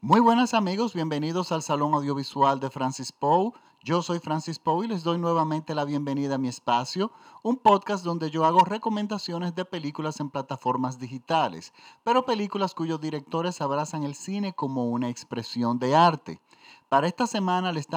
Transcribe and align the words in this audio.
Muy 0.00 0.20
buenas 0.20 0.54
amigos, 0.54 0.94
bienvenidos 0.94 1.50
al 1.50 1.60
Salón 1.60 1.92
Audiovisual 1.92 2.60
de 2.60 2.70
Francis 2.70 3.10
Poe. 3.10 3.50
Yo 3.82 4.00
soy 4.00 4.20
Francis 4.20 4.60
Poe 4.60 4.84
y 4.84 4.88
les 4.88 5.02
doy 5.02 5.18
nuevamente 5.18 5.74
la 5.74 5.84
bienvenida 5.84 6.36
a 6.36 6.38
mi 6.38 6.46
espacio, 6.46 7.10
un 7.42 7.56
podcast 7.56 8.04
donde 8.04 8.30
yo 8.30 8.44
hago 8.44 8.60
recomendaciones 8.60 9.56
de 9.56 9.64
películas 9.64 10.20
en 10.20 10.30
plataformas 10.30 11.00
digitales, 11.00 11.72
pero 12.04 12.24
películas 12.24 12.74
cuyos 12.74 13.00
directores 13.00 13.60
abrazan 13.60 14.04
el 14.04 14.14
cine 14.14 14.52
como 14.52 14.88
una 14.88 15.08
expresión 15.08 15.80
de 15.80 15.96
arte. 15.96 16.40
Para 16.88 17.08
esta 17.08 17.26
semana 17.26 17.72
les, 17.72 17.88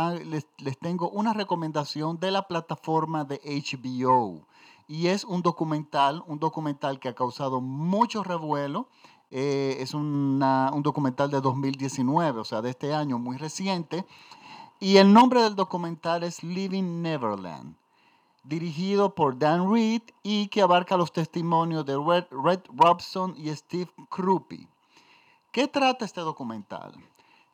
les 0.58 0.80
tengo 0.80 1.08
una 1.12 1.34
recomendación 1.34 2.20
de 2.20 2.32
la 2.32 2.48
plataforma 2.48 3.26
de 3.26 3.40
HBO 3.46 4.48
y 4.92 5.08
es 5.08 5.24
un 5.24 5.42
documental, 5.42 6.22
un 6.28 6.40
documental 6.40 7.00
que 7.00 7.08
ha 7.08 7.16
causado 7.16 7.62
mucho 7.62 8.26
revuelo. 8.26 8.90
Eh, 9.32 9.78
es 9.80 9.94
un 9.94 10.40
documental 10.84 11.32
de 11.32 11.40
2019, 11.40 12.42
o 12.42 12.44
sea, 12.44 12.62
de 12.62 12.70
este 12.70 12.94
año, 12.94 13.18
muy 13.18 13.38
reciente. 13.38 14.06
Y 14.80 14.98
el 14.98 15.14
nombre 15.14 15.42
del 15.42 15.56
documental 15.56 16.24
es 16.24 16.44
Living 16.44 17.02
Neverland, 17.02 17.76
dirigido 18.44 19.16
por 19.16 19.38
Dan 19.38 19.72
Reed 19.72 20.02
y 20.22 20.48
que 20.48 20.62
abarca 20.62 20.98
los 20.98 21.14
testimonios 21.14 21.86
de 21.86 21.96
Red, 21.98 22.62
Robson 22.76 23.34
y 23.38 23.56
Steve 23.56 23.92
Krupi. 24.10 24.68
¿Qué 25.52 25.68
trata 25.68 26.04
este 26.04 26.22
documental? 26.22 26.94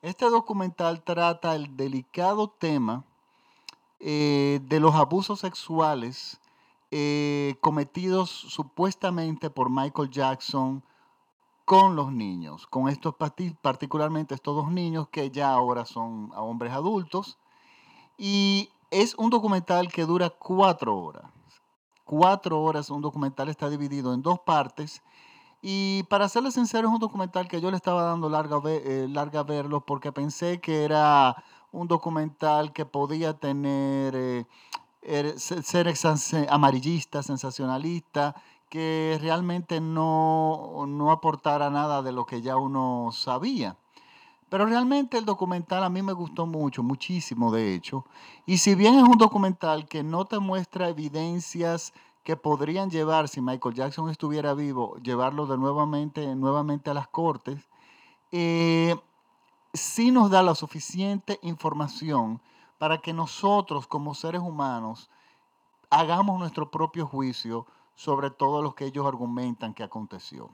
Este 0.01 0.29
documental 0.29 1.03
trata 1.03 1.55
el 1.55 1.75
delicado 1.75 2.47
tema 2.47 3.03
eh, 3.99 4.59
de 4.63 4.79
los 4.79 4.95
abusos 4.95 5.41
sexuales 5.41 6.39
eh, 6.91 7.55
cometidos 7.59 8.29
supuestamente 8.29 9.49
por 9.49 9.69
Michael 9.69 10.09
Jackson 10.09 10.81
con 11.67 11.97
los 11.97 12.13
niños, 12.13 12.65
con 12.65 12.87
estos 12.87 13.13
particularmente 13.61 14.33
estos 14.33 14.55
dos 14.55 14.71
niños 14.71 15.09
que 15.09 15.31
ya 15.31 15.51
ahora 15.51 15.83
son 15.83 16.31
hombres 16.33 16.71
adultos. 16.71 17.37
Y 18.17 18.69
es 18.89 19.15
un 19.15 19.29
documental 19.29 19.91
que 19.91 20.05
dura 20.05 20.29
cuatro 20.29 20.97
horas. 20.97 21.25
Cuatro 22.05 22.61
horas, 22.61 22.89
un 22.89 23.01
documental 23.01 23.49
está 23.49 23.69
dividido 23.69 24.13
en 24.13 24.21
dos 24.21 24.39
partes. 24.39 25.01
Y 25.61 26.03
para 26.03 26.29
serles 26.29 26.53
sincero, 26.53 26.87
es 26.87 26.93
un 26.93 27.01
documental 27.01 27.49
que 27.49 27.59
yo 27.59 27.69
le 27.69 27.75
estaba 27.75 28.03
dando 28.03 28.29
larga, 28.29 28.61
eh, 28.69 29.05
larga 29.09 29.43
verlo 29.43 29.81
porque 29.81 30.13
pensé 30.13 30.61
que 30.61 30.85
era 30.85 31.35
un 31.73 31.89
documental 31.89 32.71
que 32.71 32.85
podía 32.85 33.33
tener 33.33 34.15
eh, 34.15 34.45
Er, 35.07 35.39
ser 35.39 35.87
amarillista, 36.49 37.23
sensacionalista, 37.23 38.35
que 38.69 39.17
realmente 39.21 39.79
no, 39.81 40.85
no 40.87 41.11
aportara 41.11 41.69
nada 41.69 42.01
de 42.01 42.11
lo 42.11 42.25
que 42.25 42.41
ya 42.41 42.57
uno 42.57 43.09
sabía. 43.11 43.77
Pero 44.49 44.65
realmente 44.65 45.17
el 45.17 45.25
documental 45.25 45.83
a 45.83 45.89
mí 45.89 46.01
me 46.01 46.13
gustó 46.13 46.45
mucho, 46.45 46.83
muchísimo 46.83 47.51
de 47.51 47.73
hecho. 47.73 48.05
Y 48.45 48.59
si 48.59 48.75
bien 48.75 48.95
es 48.95 49.03
un 49.03 49.17
documental 49.17 49.87
que 49.87 50.03
no 50.03 50.25
te 50.25 50.39
muestra 50.39 50.89
evidencias 50.89 51.93
que 52.23 52.37
podrían 52.37 52.89
llevar, 52.89 53.27
si 53.27 53.41
Michael 53.41 53.75
Jackson 53.75 54.09
estuviera 54.09 54.53
vivo, 54.53 54.95
llevarlo 55.01 55.47
de 55.47 55.57
nuevamente, 55.57 56.35
nuevamente 56.35 56.89
a 56.89 56.93
las 56.93 57.07
cortes, 57.07 57.69
eh, 58.31 58.95
sí 59.73 60.11
nos 60.11 60.29
da 60.29 60.43
la 60.43 60.55
suficiente 60.55 61.39
información 61.41 62.41
para 62.77 62.99
que 62.99 63.13
nosotros 63.13 63.87
como 63.87 64.13
seres 64.13 64.41
humanos 64.41 65.09
hagamos 65.89 66.39
nuestro 66.39 66.69
propio 66.69 67.07
juicio 67.07 67.65
sobre 67.97 68.29
todo 68.29 68.61
lo 68.61 68.75
que 68.75 68.85
ellos 68.85 69.05
argumentan 69.05 69.73
que 69.73 69.83
aconteció. 69.83 70.49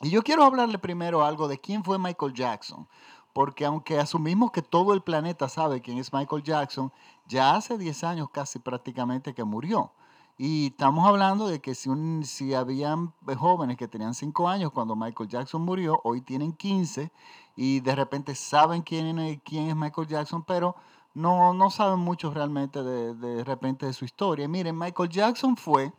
Y 0.00 0.10
yo 0.10 0.22
quiero 0.22 0.42
hablarle 0.42 0.78
primero 0.78 1.24
algo 1.24 1.46
de 1.46 1.60
quién 1.60 1.84
fue 1.84 1.98
Michael 1.98 2.32
Jackson, 2.32 2.88
porque 3.32 3.64
aunque 3.64 4.00
asumimos 4.00 4.50
que 4.50 4.62
todo 4.62 4.94
el 4.94 5.02
planeta 5.02 5.48
sabe 5.48 5.80
quién 5.80 5.98
es 5.98 6.12
Michael 6.12 6.42
Jackson, 6.42 6.92
ya 7.26 7.54
hace 7.54 7.78
10 7.78 8.02
años 8.02 8.30
casi 8.32 8.58
prácticamente 8.58 9.34
que 9.34 9.44
murió. 9.44 9.92
Y 10.38 10.68
estamos 10.68 11.06
hablando 11.06 11.48
de 11.48 11.60
que 11.60 11.74
si, 11.74 11.88
un, 11.88 12.24
si 12.24 12.54
habían 12.54 13.12
jóvenes 13.36 13.76
que 13.76 13.88
tenían 13.88 14.14
5 14.14 14.48
años 14.48 14.72
cuando 14.72 14.96
Michael 14.96 15.28
Jackson 15.28 15.62
murió, 15.62 16.00
hoy 16.04 16.22
tienen 16.22 16.52
15 16.52 17.12
y 17.56 17.80
de 17.80 17.94
repente 17.94 18.34
saben 18.34 18.82
quién, 18.82 19.40
quién 19.44 19.68
es 19.68 19.76
Michael 19.76 20.06
Jackson, 20.06 20.44
pero 20.44 20.76
no, 21.12 21.52
no 21.52 21.70
saben 21.70 21.98
mucho 21.98 22.32
realmente 22.32 22.82
de, 22.82 23.44
repente 23.44 23.86
de 23.86 23.92
su 23.92 24.04
historia. 24.04 24.46
Miren, 24.46 24.78
Michael 24.78 25.08
Jackson 25.08 25.56
fue, 25.56 25.92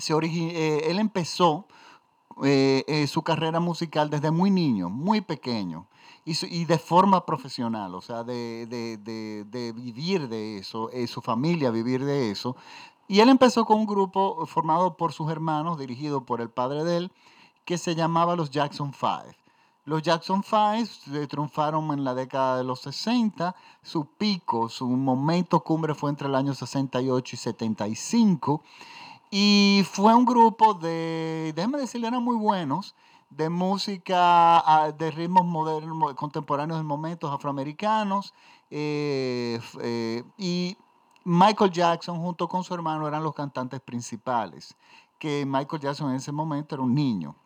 se 0.00 0.14
eh, 0.14 0.90
él 0.90 0.98
empezó 0.98 1.66
eh, 2.42 2.84
eh, 2.88 3.06
su 3.06 3.22
carrera 3.22 3.60
musical 3.60 4.10
desde 4.10 4.30
muy 4.30 4.50
niño, 4.50 4.88
muy 4.88 5.20
pequeño, 5.20 5.86
y, 6.24 6.64
de 6.64 6.78
forma 6.78 7.26
profesional, 7.26 7.94
o 7.94 8.00
sea, 8.00 8.22
de, 8.22 8.66
de 8.66 9.72
vivir 9.72 10.28
de 10.28 10.58
eso, 10.58 10.88
su 11.08 11.20
familia 11.22 11.70
vivir 11.70 12.04
de 12.04 12.30
eso. 12.30 12.56
Y 13.08 13.18
él 13.18 13.30
empezó 13.30 13.64
con 13.64 13.80
un 13.80 13.86
grupo 13.86 14.46
formado 14.46 14.96
por 14.96 15.12
sus 15.12 15.30
hermanos, 15.32 15.78
dirigido 15.78 16.24
por 16.24 16.40
el 16.40 16.48
padre 16.48 16.84
de 16.84 16.96
él, 16.98 17.12
que 17.64 17.78
se 17.78 17.96
llamaba 17.96 18.36
los 18.36 18.50
Jackson 18.50 18.92
Five. 18.92 19.36
Los 19.86 20.02
Jackson 20.02 20.44
Five 20.44 21.26
triunfaron 21.26 21.90
en 21.90 22.04
la 22.04 22.14
década 22.14 22.58
de 22.58 22.64
los 22.64 22.80
60. 22.80 23.56
Su 23.82 24.04
pico, 24.04 24.68
su 24.68 24.86
momento 24.86 25.64
cumbre 25.64 25.94
fue 25.94 26.10
entre 26.10 26.28
el 26.28 26.34
año 26.34 26.54
68 26.54 27.34
y 27.34 27.38
75. 27.38 28.62
Y 29.30 29.84
fue 29.90 30.12
un 30.14 30.24
grupo 30.24 30.74
de, 30.74 31.52
déjeme 31.54 31.78
decirle, 31.78 32.08
eran 32.08 32.22
muy 32.22 32.36
buenos, 32.36 32.96
de 33.30 33.48
música, 33.48 34.58
ah, 34.58 34.90
de 34.90 35.10
ritmos 35.12 35.46
modernos, 35.46 36.14
contemporáneos 36.14 36.80
de 36.80 36.84
momentos 36.84 37.32
afroamericanos. 37.32 38.34
Eh, 38.70 39.60
eh, 39.82 40.24
y 40.36 40.76
Michael 41.24 41.70
Jackson 41.70 42.20
junto 42.20 42.48
con 42.48 42.64
su 42.64 42.74
hermano 42.74 43.06
eran 43.06 43.22
los 43.22 43.34
cantantes 43.34 43.80
principales, 43.80 44.76
que 45.18 45.44
Michael 45.46 45.80
Jackson 45.80 46.10
en 46.10 46.16
ese 46.16 46.32
momento 46.32 46.74
era 46.74 46.82
un 46.82 46.94
niño. 46.94 47.36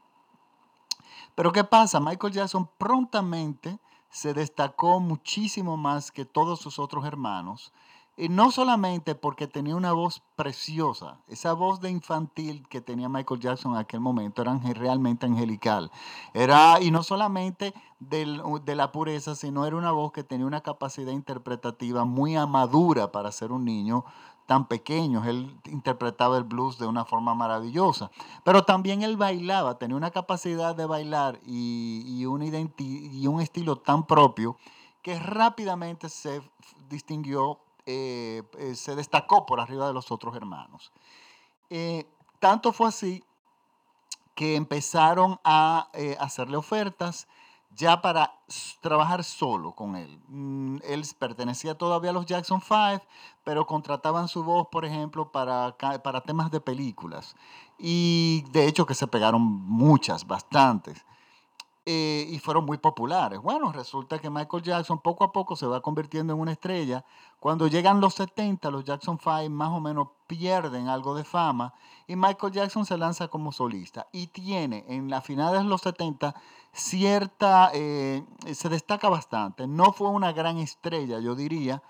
Pero 1.35 1.53
¿qué 1.53 1.65
pasa? 1.65 2.01
Michael 2.01 2.33
Jackson 2.33 2.69
prontamente 2.79 3.79
se 4.09 4.33
destacó 4.33 5.01
muchísimo 5.01 5.77
más 5.77 6.13
que 6.13 6.25
todos 6.25 6.61
sus 6.61 6.79
otros 6.79 7.05
hermanos. 7.05 7.73
Y 8.17 8.29
no 8.29 8.53
solamente 8.53 9.17
porque 9.17 9.49
tenía 9.49 9.75
una 9.75 9.93
voz 9.93 10.23
preciosa, 10.37 11.19
esa 11.27 11.53
voz 11.53 11.81
de 11.81 11.91
infantil 11.91 12.67
que 12.69 12.81
tenía 12.81 13.09
Michael 13.09 13.41
Jackson 13.41 13.73
en 13.73 13.79
aquel 13.79 13.99
momento 13.99 14.43
era 14.43 14.57
realmente 14.75 15.27
angelical. 15.27 15.91
Era, 16.33 16.81
y 16.81 16.93
no 16.93 17.03
solamente 17.03 17.75
de 17.99 18.77
la 18.77 18.93
pureza, 18.93 19.35
sino 19.35 19.67
era 19.67 19.75
una 19.75 19.91
voz 19.91 20.13
que 20.13 20.23
tenía 20.23 20.47
una 20.47 20.61
capacidad 20.61 21.11
interpretativa 21.11 22.05
muy 22.05 22.37
amadura 22.37 23.11
para 23.11 23.33
ser 23.33 23.51
un 23.51 23.65
niño 23.65 24.05
tan 24.47 24.69
pequeños. 24.69 25.27
Él 25.27 25.59
interpretaba 25.65 26.37
el 26.37 26.45
blues 26.45 26.79
de 26.79 26.87
una 26.87 27.05
forma 27.05 27.35
maravillosa. 27.35 28.13
Pero 28.45 28.65
también 28.65 29.03
él 29.03 29.17
bailaba, 29.17 29.77
tenía 29.79 29.97
una 29.97 30.13
capacidad 30.13 30.77
de 30.77 30.87
bailar 30.87 31.41
y, 31.45 32.05
y 32.07 32.27
un 32.27 33.41
estilo 33.41 33.77
tan 33.77 34.07
propio 34.07 34.57
que 35.03 35.19
rápidamente 35.19 36.09
se 36.09 36.41
distinguió, 36.89 37.59
eh, 37.87 38.43
eh, 38.59 38.75
se 38.75 38.95
destacó 38.95 39.47
por 39.47 39.61
arriba 39.61 39.87
de 39.87 39.93
los 39.93 40.11
otros 40.11 40.35
hermanos. 40.37 40.93
Eh, 41.71 42.07
tanto 42.39 42.73
fue 42.73 42.89
así 42.89 43.25
que 44.35 44.57
empezaron 44.57 45.39
a 45.45 45.89
hacerle 46.19 46.57
ofertas 46.57 47.29
ya 47.77 48.01
para 48.01 48.33
trabajar 48.81 49.25
solo 49.25 49.73
con 49.73 49.97
él. 49.97 50.21
Mm, 50.29 50.79
él 50.85 51.05
pertenecía 51.19 51.77
todavía 51.77 52.11
a 52.11 52.13
los 52.13 52.27
Jackson 52.27 52.61
Five, 52.61 53.03
pero 53.45 53.67
contrataban 53.67 54.29
su 54.29 54.43
voz, 54.45 54.69
por 54.71 54.85
ejemplo, 54.85 55.31
para, 55.31 55.77
para 55.77 56.21
temas 56.21 56.51
de 56.51 56.61
películas. 56.61 57.37
Y 57.79 58.45
de 58.51 58.67
hecho 58.67 58.87
que 58.87 58.95
se 58.95 59.07
pegaron 59.07 59.43
muchas, 59.43 60.27
bastantes. 60.27 61.05
Eh, 61.87 62.27
y 62.31 62.39
fueron 62.39 62.65
muy 62.65 62.79
populares. 62.79 63.41
Bueno, 63.43 63.71
resulta 63.71 64.19
que 64.19 64.31
Michael 64.31 64.63
Jackson 64.63 65.01
poco 65.01 65.23
a 65.23 65.33
poco 65.33 65.55
se 65.55 65.67
va 65.67 65.83
convirtiendo 65.83 66.33
en 66.33 66.41
una 66.41 66.53
estrella. 66.53 67.05
Cuando 67.39 67.67
llegan 67.67 68.01
los 68.01 68.15
70, 68.15 68.71
los 68.71 68.85
Jackson 68.85 69.19
5 69.23 69.51
más 69.51 69.69
o 69.69 69.81
menos 69.81 70.09
pierden 70.27 70.89
algo 70.89 71.15
de 71.15 71.25
fama 71.25 71.75
y 72.07 72.17
Michael 72.17 72.55
Jackson 72.55 72.87
se 72.87 72.97
lanza 72.97 73.29
como 73.29 73.53
solista 73.53 74.07
y 74.13 74.29
tiene 74.29 74.87
en 74.89 75.11
la 75.11 75.21
finales 75.21 75.63
de 75.63 75.69
los 75.69 75.83
70 75.83 76.35
cierta, 76.73 77.71
eh, 77.75 78.25
se 78.55 78.71
destaca 78.71 79.11
bastante. 79.11 79.67
No 79.67 79.93
fue 79.93 80.09
una 80.09 80.33
gran 80.33 80.57
estrella, 80.57 81.21
yo 81.21 81.35
diría, 81.35 81.83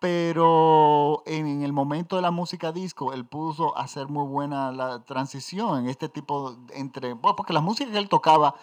pero 0.00 1.22
en, 1.26 1.62
el 1.62 1.72
momento 1.72 2.16
de 2.16 2.22
la 2.22 2.30
música 2.30 2.72
disco, 2.72 3.12
él 3.12 3.26
pudo 3.26 3.76
hacer 3.78 4.08
muy 4.08 4.26
buena 4.26 4.72
la 4.72 5.04
transición 5.04 5.80
en 5.80 5.88
este 5.88 6.08
tipo 6.08 6.56
entre, 6.74 7.16
porque 7.16 7.52
la 7.52 7.60
música 7.60 7.90
que 7.90 7.98
él 7.98 8.08
tocaba 8.08 8.54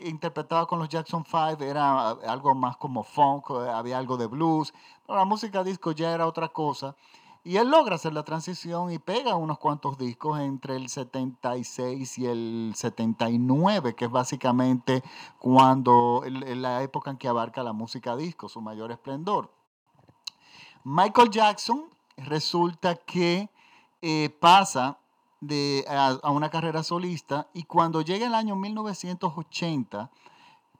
interpretaba 0.00 0.66
con 0.66 0.78
los 0.78 0.88
Jackson 0.88 1.24
Five 1.24 1.68
era 1.68 2.10
algo 2.10 2.54
más 2.54 2.76
como 2.76 3.02
funk, 3.02 3.50
había 3.50 3.98
algo 3.98 4.16
de 4.16 4.26
blues, 4.26 4.72
pero 5.06 5.18
la 5.18 5.24
música 5.24 5.64
disco 5.64 5.92
ya 5.92 6.12
era 6.12 6.26
otra 6.26 6.48
cosa. 6.48 6.96
Y 7.42 7.56
él 7.56 7.70
logra 7.70 7.94
hacer 7.94 8.12
la 8.12 8.22
transición 8.22 8.92
y 8.92 8.98
pega 8.98 9.34
unos 9.34 9.58
cuantos 9.58 9.96
discos 9.96 10.38
entre 10.40 10.76
el 10.76 10.90
76 10.90 12.18
y 12.18 12.26
el 12.26 12.72
79, 12.76 13.94
que 13.94 14.04
es 14.04 14.10
básicamente 14.10 15.02
cuando 15.38 16.22
la 16.26 16.82
época 16.82 17.10
en 17.10 17.16
que 17.16 17.28
abarca 17.28 17.62
la 17.62 17.72
música 17.72 18.14
disco, 18.14 18.50
su 18.50 18.60
mayor 18.60 18.92
esplendor. 18.92 19.50
Michael 20.84 21.30
Jackson 21.30 21.88
resulta 22.18 22.94
que 22.94 23.48
eh, 24.02 24.28
pasa 24.38 24.99
a, 25.88 26.30
una 26.30 26.50
carrera 26.50 26.82
solista 26.82 27.48
y 27.54 27.64
cuando 27.64 28.02
llega 28.02 28.26
el 28.26 28.34
año 28.34 28.56
1980 28.56 30.10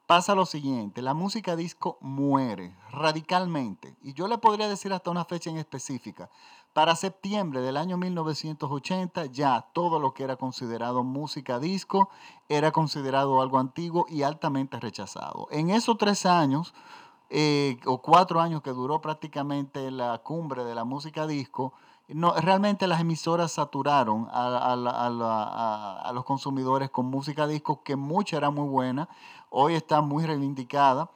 pasa 0.06 0.34
lo 0.34 0.44
siguiente, 0.44 1.02
la 1.02 1.14
música 1.14 1.56
disco 1.56 1.96
muere 2.00 2.76
radicalmente 2.90 3.96
y 4.02 4.12
yo 4.12 4.28
le 4.28 4.38
podría 4.38 4.68
decir 4.68 4.92
hasta 4.92 5.10
una 5.10 5.24
fecha 5.24 5.50
en 5.50 5.56
específica. 5.56 6.30
Para 6.72 6.94
septiembre 6.94 7.60
del 7.62 7.76
año 7.76 7.96
1980 7.96 9.26
ya 9.26 9.66
todo 9.72 9.98
lo 9.98 10.14
que 10.14 10.24
era 10.24 10.36
considerado 10.36 11.02
música 11.04 11.58
disco 11.58 12.10
era 12.48 12.70
considerado 12.70 13.40
algo 13.40 13.58
antiguo 13.58 14.06
y 14.08 14.22
altamente 14.22 14.78
rechazado. 14.78 15.48
En 15.50 15.70
esos 15.70 15.96
tres 15.96 16.26
años 16.26 16.74
eh, 17.32 17.78
o 17.86 18.02
cuatro 18.02 18.40
años 18.40 18.60
que 18.60 18.70
duró 18.70 19.00
prácticamente 19.00 19.92
la 19.92 20.18
cumbre 20.18 20.64
de 20.64 20.74
la 20.74 20.82
música 20.82 21.28
disco, 21.28 21.72
no, 22.14 22.34
realmente 22.34 22.86
las 22.86 23.00
emisoras 23.00 23.52
saturaron 23.52 24.28
a, 24.30 26.10
los 26.14 26.24
consumidores 26.24 26.90
con 26.90 27.06
música 27.06 27.46
disco, 27.46 27.82
que 27.82 27.96
mucha 27.96 28.36
era 28.36 28.50
muy 28.50 28.68
buena, 28.68 29.08
hoy 29.48 29.74
está 29.74 30.00
muy 30.00 30.24
reivindicada, 30.24 31.10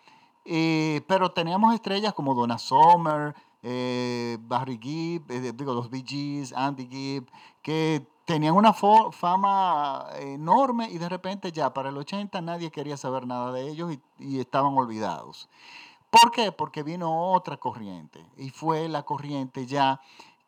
eh, 0.44 1.02
pero 1.06 1.32
teníamos 1.32 1.74
estrellas 1.74 2.12
como 2.14 2.34
Donna 2.34 2.58
Summer, 2.58 3.34
eh, 3.62 4.38
Barry 4.40 4.78
Gibb, 4.80 5.30
eh, 5.30 5.52
digo, 5.54 5.72
los 5.72 5.90
Bee 5.90 6.04
Gees, 6.06 6.52
Andy 6.52 6.86
Gibb, 6.86 7.30
que 7.62 8.06
tenían 8.24 8.54
una 8.54 8.72
fama 8.72 10.06
enorme 10.18 10.90
y 10.90 10.98
de 10.98 11.08
repente 11.08 11.52
ya 11.52 11.72
para 11.72 11.90
el 11.90 11.96
80 11.96 12.40
nadie 12.40 12.70
quería 12.70 12.96
saber 12.96 13.26
nada 13.26 13.52
de 13.52 13.68
ellos 13.68 13.96
y 14.18 14.38
estaban 14.40 14.76
olvidados. 14.76 15.48
¿Por 16.10 16.30
qué? 16.30 16.52
Porque 16.52 16.84
vino 16.84 17.32
otra 17.32 17.56
corriente 17.56 18.24
y 18.36 18.50
fue 18.50 18.88
la 18.88 19.02
corriente 19.02 19.66
ya 19.66 20.00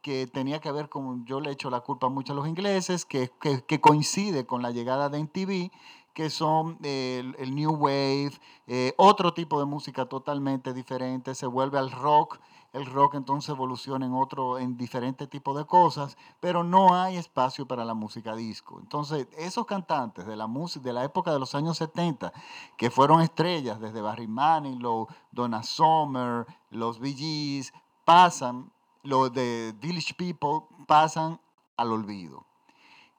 que 0.06 0.29
tenía 0.29 0.61
que 0.61 0.70
ver 0.70 0.88
con, 0.88 1.25
yo 1.26 1.41
le 1.41 1.50
echo 1.50 1.69
la 1.69 1.81
culpa 1.81 2.08
mucho 2.08 2.32
a 2.32 2.37
los 2.37 2.47
ingleses, 2.47 3.05
que, 3.05 3.29
que, 3.41 3.81
coincide 3.81 4.47
con 4.47 4.62
la 4.62 4.70
llegada 4.70 5.08
de 5.08 5.19
MTV, 5.19 5.73
que 6.14 6.31
son 6.31 6.79
el, 6.85 7.35
New 7.53 7.73
Wave, 7.73 8.31
eh, 8.69 8.94
otro 8.99 9.35
tipo 9.35 9.58
de 9.58 9.64
música 9.67 10.06
totalmente 10.06 10.73
diferente, 10.73 11.35
se 11.35 11.49
vuelve 11.49 11.81
al 11.81 11.91
rock, 11.91 12.38
el 12.73 12.87
rock 12.87 13.17
entonces 13.17 13.49
evoluciona 13.49 14.06
en 14.06 14.14
otro, 14.14 14.61
en 14.61 14.76
diferentes 14.76 15.29
tipos 15.29 15.56
de 15.56 15.64
cosas, 15.64 16.17
pero 16.38 16.62
no 16.62 16.94
hay 16.94 17.17
espacio 17.17 17.67
para 17.67 17.85
la 17.85 17.94
música 17.94 18.37
disco. 18.37 18.79
Entonces, 18.79 19.26
esos 19.37 19.67
cantantes 19.67 20.25
de 20.25 20.37
la 20.37 20.47
música 20.47 20.85
de 20.85 20.93
la 20.93 21.03
época 21.03 21.32
de 21.32 21.41
los 21.41 21.56
años 21.56 21.79
70, 21.79 22.32
que 22.76 22.93
fueron 22.93 23.23
estrellas 23.23 23.81
desde 23.81 24.03
Barry 24.03 24.29
Manilow, 24.29 25.08
Donna 25.32 25.64
Summer, 25.64 26.47
los 26.70 27.00
Bee 27.00 27.14
Gees, 27.14 27.73
pasan 28.05 28.70
los 29.06 29.32
de 29.32 29.75
Village 29.81 30.14
People 30.14 30.67
pasan 30.87 31.41
al 31.76 31.93
olvido 31.93 32.44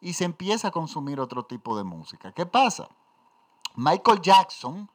y 0.01 0.13
se 0.13 0.25
empieza 0.25 0.68
a 0.68 0.72
consumir 0.72 1.19
otro 1.19 1.44
tipo 1.44 1.78
de 1.78 1.84
música. 1.84 2.31
¿Qué 2.31 2.45
pasa? 2.45 2.88
Michael 3.75 4.22
Jackson 4.22 4.89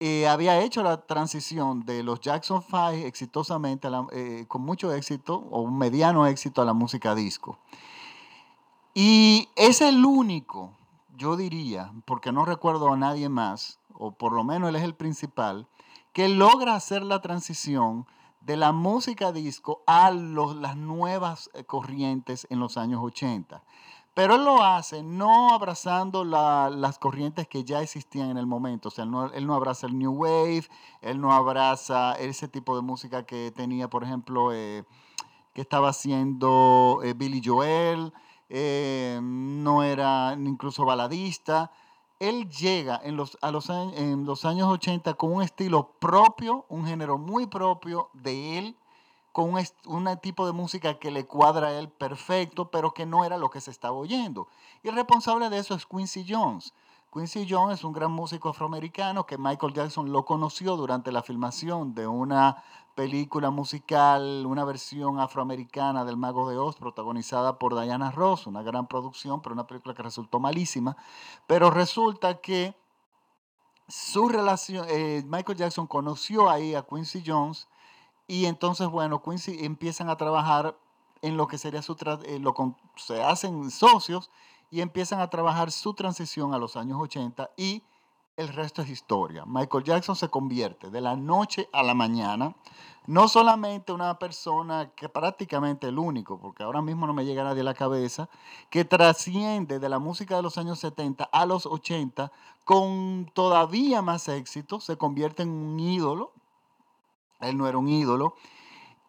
eh, 0.00 0.28
había 0.28 0.60
hecho 0.60 0.82
la 0.82 1.06
transición 1.06 1.84
de 1.84 2.02
los 2.02 2.20
Jackson 2.20 2.62
Five 2.62 3.06
exitosamente, 3.06 3.88
eh, 4.12 4.46
con 4.48 4.62
mucho 4.62 4.92
éxito 4.92 5.36
o 5.50 5.62
un 5.62 5.76
mediano 5.76 6.26
éxito 6.26 6.62
a 6.62 6.64
la 6.64 6.72
música 6.72 7.14
disco. 7.14 7.58
Y 8.94 9.48
es 9.56 9.80
el 9.80 10.04
único, 10.04 10.72
yo 11.16 11.36
diría, 11.36 11.92
porque 12.04 12.32
no 12.32 12.44
recuerdo 12.44 12.92
a 12.92 12.96
nadie 12.96 13.28
más, 13.28 13.78
o 13.92 14.12
por 14.12 14.32
lo 14.32 14.44
menos 14.44 14.70
él 14.70 14.76
es 14.76 14.82
el 14.82 14.94
principal, 14.94 15.68
que 16.12 16.28
logra 16.28 16.74
hacer 16.74 17.02
la 17.02 17.20
transición 17.20 18.06
de 18.40 18.56
la 18.56 18.72
música 18.72 19.32
disco 19.32 19.82
a 19.86 20.10
las 20.10 20.76
nuevas 20.76 21.50
eh, 21.54 21.64
corrientes 21.64 22.46
en 22.50 22.60
los 22.60 22.76
años 22.76 23.00
80. 23.02 23.62
Pero 24.14 24.34
él 24.34 24.44
lo 24.44 24.64
hace 24.64 25.02
no 25.02 25.54
abrazando 25.54 26.24
las 26.24 26.98
corrientes 26.98 27.46
que 27.46 27.62
ya 27.62 27.82
existían 27.82 28.30
en 28.30 28.36
el 28.36 28.46
momento. 28.46 28.88
O 28.88 28.90
sea, 28.90 29.04
él 29.04 29.46
no, 29.46 29.54
abraza 29.54 29.86
el 29.86 29.96
New 29.96 30.12
Wave, 30.12 30.64
él 31.02 31.20
no 31.20 31.32
abraza 31.32 32.14
ese 32.14 32.48
tipo 32.48 32.74
de 32.74 32.82
música 32.82 33.24
que 33.24 33.52
tenía, 33.54 33.88
por 33.88 34.02
ejemplo, 34.02 34.52
eh, 34.52 34.84
que 35.54 35.60
estaba 35.60 35.90
haciendo 35.90 36.98
eh, 37.04 37.14
Billy 37.14 37.40
Joel, 37.44 38.12
no 38.50 39.82
era 39.84 40.34
incluso 40.36 40.84
baladista 40.84 41.70
él 42.20 42.48
llega 42.50 43.00
en 43.02 43.16
los, 43.16 43.38
a 43.40 43.50
los, 43.50 43.70
en 43.70 44.24
los 44.24 44.44
años 44.44 44.68
80 44.68 45.14
con 45.14 45.32
un 45.32 45.42
estilo 45.42 45.92
propio, 46.00 46.64
un 46.68 46.86
género 46.86 47.18
muy 47.18 47.46
propio 47.46 48.10
de 48.12 48.58
él, 48.58 48.76
con 49.32 49.54
un, 49.54 49.64
un, 49.86 50.18
tipo 50.18 50.46
de 50.46 50.52
música 50.52 50.98
que 50.98 51.10
le 51.10 51.26
cuadra 51.26 51.68
a 51.68 51.78
él 51.78 51.88
perfecto, 51.88 52.70
pero 52.70 52.92
que 52.92 53.06
no 53.06 53.24
era 53.24 53.38
lo 53.38 53.50
que 53.50 53.60
se 53.60 53.70
estaba 53.70 53.96
oyendo. 53.96 54.48
Y 54.82 54.88
el 54.88 54.96
responsable 54.96 55.48
de 55.48 55.58
eso 55.58 55.74
es 55.74 55.86
Quincy 55.86 56.24
Jones. 56.28 56.74
Quincy 57.12 57.46
Jones 57.48 57.78
es 57.78 57.84
un 57.84 57.92
gran 57.92 58.10
músico 58.10 58.48
afroamericano 58.48 59.24
que 59.24 59.38
Michael 59.38 59.72
Jackson 59.72 60.12
lo 60.12 60.24
conoció 60.24 60.76
durante 60.76 61.12
la 61.12 61.22
filmación 61.22 61.94
de 61.94 62.06
una 62.06 62.62
película 62.98 63.50
musical, 63.50 64.44
una 64.44 64.64
versión 64.64 65.20
afroamericana 65.20 66.04
del 66.04 66.16
Mago 66.16 66.50
de 66.50 66.58
Oz, 66.58 66.74
protagonizada 66.74 67.56
por 67.56 67.80
Diana 67.80 68.10
Ross, 68.10 68.48
una 68.48 68.64
gran 68.64 68.88
producción, 68.88 69.40
pero 69.40 69.52
una 69.52 69.68
película 69.68 69.94
que 69.94 70.02
resultó 70.02 70.40
malísima. 70.40 70.96
Pero 71.46 71.70
resulta 71.70 72.40
que 72.40 72.74
su 73.86 74.28
relación, 74.28 74.84
eh, 74.88 75.22
Michael 75.28 75.56
Jackson 75.56 75.86
conoció 75.86 76.50
ahí 76.50 76.74
a 76.74 76.82
Quincy 76.82 77.22
Jones 77.24 77.68
y 78.26 78.46
entonces, 78.46 78.88
bueno, 78.88 79.22
Quincy 79.22 79.64
empiezan 79.64 80.10
a 80.10 80.16
trabajar 80.16 80.76
en 81.22 81.36
lo 81.36 81.46
que 81.46 81.56
sería 81.56 81.82
su, 81.82 81.96
eh, 82.24 82.40
lo, 82.40 82.52
se 82.96 83.22
hacen 83.22 83.70
socios 83.70 84.28
y 84.72 84.80
empiezan 84.80 85.20
a 85.20 85.30
trabajar 85.30 85.70
su 85.70 85.94
transición 85.94 86.52
a 86.52 86.58
los 86.58 86.76
años 86.76 86.98
80 87.00 87.48
y 87.56 87.84
el 88.38 88.48
resto 88.48 88.82
es 88.82 88.88
historia. 88.88 89.44
Michael 89.46 89.82
Jackson 89.82 90.14
se 90.14 90.28
convierte 90.28 90.90
de 90.90 91.00
la 91.00 91.16
noche 91.16 91.68
a 91.72 91.82
la 91.82 91.92
mañana, 91.92 92.54
no 93.06 93.26
solamente 93.26 93.92
una 93.92 94.16
persona 94.20 94.92
que 94.94 95.08
prácticamente 95.08 95.88
el 95.88 95.98
único, 95.98 96.38
porque 96.38 96.62
ahora 96.62 96.80
mismo 96.80 97.08
no 97.08 97.14
me 97.14 97.24
llega 97.24 97.42
nadie 97.42 97.62
a 97.62 97.64
la 97.64 97.74
cabeza, 97.74 98.28
que 98.70 98.84
trasciende 98.84 99.80
de 99.80 99.88
la 99.88 99.98
música 99.98 100.36
de 100.36 100.42
los 100.42 100.56
años 100.56 100.78
70 100.78 101.24
a 101.24 101.46
los 101.46 101.66
80 101.66 102.30
con 102.64 103.28
todavía 103.34 104.02
más 104.02 104.28
éxito, 104.28 104.78
se 104.78 104.96
convierte 104.96 105.42
en 105.42 105.50
un 105.50 105.80
ídolo. 105.80 106.32
Él 107.40 107.56
no 107.56 107.66
era 107.66 107.76
un 107.76 107.88
ídolo. 107.88 108.36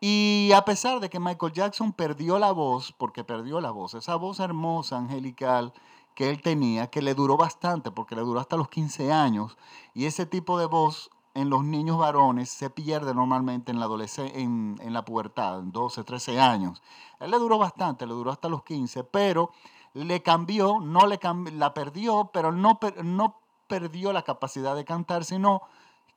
Y 0.02 0.52
a 0.56 0.66
pesar 0.66 1.02
de 1.02 1.10
que 1.12 1.20
Michael 1.20 1.54
Jackson 1.54 1.94
perdió 1.94 2.40
la 2.40 2.52
voz, 2.52 2.96
porque 2.98 3.24
perdió 3.24 3.62
la 3.62 3.70
voz, 3.70 3.94
esa 3.94 4.16
voz 4.16 4.40
hermosa, 4.40 4.98
angelical, 4.98 5.72
que 6.20 6.30
él 6.30 6.42
tenía, 6.42 6.88
que 6.88 7.02
le 7.02 7.14
duró 7.14 7.38
bastante, 7.38 7.92
porque 7.92 8.14
le 8.14 8.24
duró 8.24 8.42
hasta 8.42 8.58
los 8.58 8.68
15 8.68 9.14
años, 9.14 9.58
y 9.94 10.04
ese 10.06 10.26
tipo 10.26 10.60
de 10.60 10.66
voz 10.66 11.12
en 11.34 11.50
los 11.50 11.64
niños 11.64 11.98
varones 11.98 12.50
se 12.50 12.70
pierde 12.70 13.14
normalmente 13.14 13.72
en 13.72 13.80
la 13.80 13.86
adolescencia, 13.86 14.38
en, 14.38 14.78
la 14.92 15.06
pubertad, 15.06 15.60
en 15.60 15.72
12, 15.72 16.04
13 16.04 16.42
años. 16.42 16.84
él 17.22 17.32
le 17.32 17.40
duró 17.40 17.58
bastante, 17.58 18.06
le 18.06 18.12
duró 18.12 18.32
hasta 18.32 18.50
los 18.50 18.64
15, 18.64 19.06
pero 19.06 19.52
le 19.94 20.22
cambió, 20.22 20.82
no 20.82 21.08
le 21.08 21.22
la 21.54 21.74
perdió, 21.74 22.32
pero 22.34 22.52
no, 22.52 22.78
no 23.02 23.40
perdió 23.68 24.12
la 24.12 24.24
capacidad 24.24 24.76
de 24.76 24.84
cantar, 24.84 25.24
sino 25.24 25.62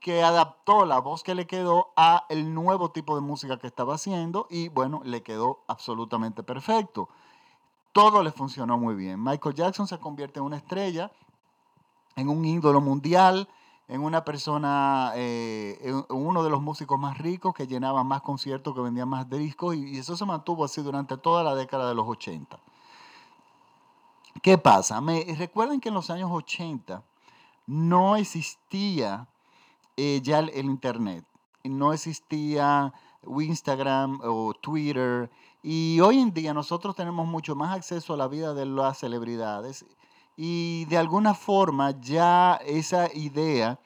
que 0.01 0.25
adaptó 0.25 0.85
la 0.85 0.99
voz 0.99 1.23
que 1.23 1.37
le 1.37 1.47
quedó 1.47 1.93
a 1.95 2.27
el 2.29 2.53
nuevo 2.53 2.91
tipo 2.91 3.15
de 3.15 3.21
música 3.21 3.61
que 3.61 3.69
estaba 3.69 3.95
haciendo 3.95 4.49
y 4.51 4.67
bueno, 4.67 5.01
le 5.05 5.23
quedó 5.23 5.63
absolutamente 5.69 6.43
perfecto 6.43 7.09
todo 7.93 8.23
le 8.23 8.33
funcionó 8.33 8.79
muy 8.79 8.95
bien. 8.95 9.23
Michael 9.23 9.55
Jackson 9.55 9.87
se 9.87 9.99
convierte 9.99 10.41
en 10.41 10.47
una 10.47 10.57
estrella, 10.57 11.11
en 12.17 12.29
un 12.29 12.45
ídolo 12.45 12.81
mundial, 12.81 13.49
en 13.89 14.03
una 14.03 14.25
persona, 14.25 15.13
eh, 15.15 15.93
uno 16.09 16.43
de 16.43 16.51
los 16.51 16.63
músicos 16.63 16.99
más 16.99 17.19
ricos 17.19 17.55
que 17.55 17.67
llenaba 17.67 18.03
más 18.05 18.23
conciertos, 18.23 18.75
que 18.75 18.81
vendía 18.81 19.05
más 19.05 19.29
discos, 19.29 19.77
y, 19.77 19.99
eso 19.99 20.17
se 20.17 20.25
mantuvo 20.25 20.65
así 20.65 20.83
durante 20.83 21.17
toda 21.19 21.43
la 21.43 21.55
década 21.55 21.89
de 21.89 21.95
los 21.95 22.09
80. 22.09 22.59
¿Qué 24.43 24.57
pasa? 24.57 25.01
Me, 25.01 25.25
recuerden 25.37 25.81
que 25.81 25.91
en 25.91 25.95
los 25.95 26.09
años 26.11 26.31
80 26.33 27.03
no 27.67 28.17
existía 28.17 29.29
eh, 29.97 30.21
ya 30.23 30.39
el, 30.39 30.49
el 30.51 30.65
Internet, 30.67 31.25
no 31.65 31.93
existía 31.93 32.93
Instagram 33.41 34.21
o 34.23 34.55
Twitter, 34.55 35.31
y 35.63 36.01
hoy 36.01 36.19
en 36.19 36.33
día 36.35 36.53
nosotros 36.53 36.97
tenemos 36.97 37.27
mucho 37.27 37.55
más 37.55 37.75
acceso 37.77 38.15
a 38.15 38.17
la 38.17 38.29
vida 38.29 38.53
de 38.55 38.67
las 38.67 38.99
celebridades 38.99 39.85
y 40.37 40.87
de 40.87 40.99
alguna 40.99 41.35
forma 41.35 41.93
ya 42.01 42.55
esa 42.65 43.15
idea 43.15 43.79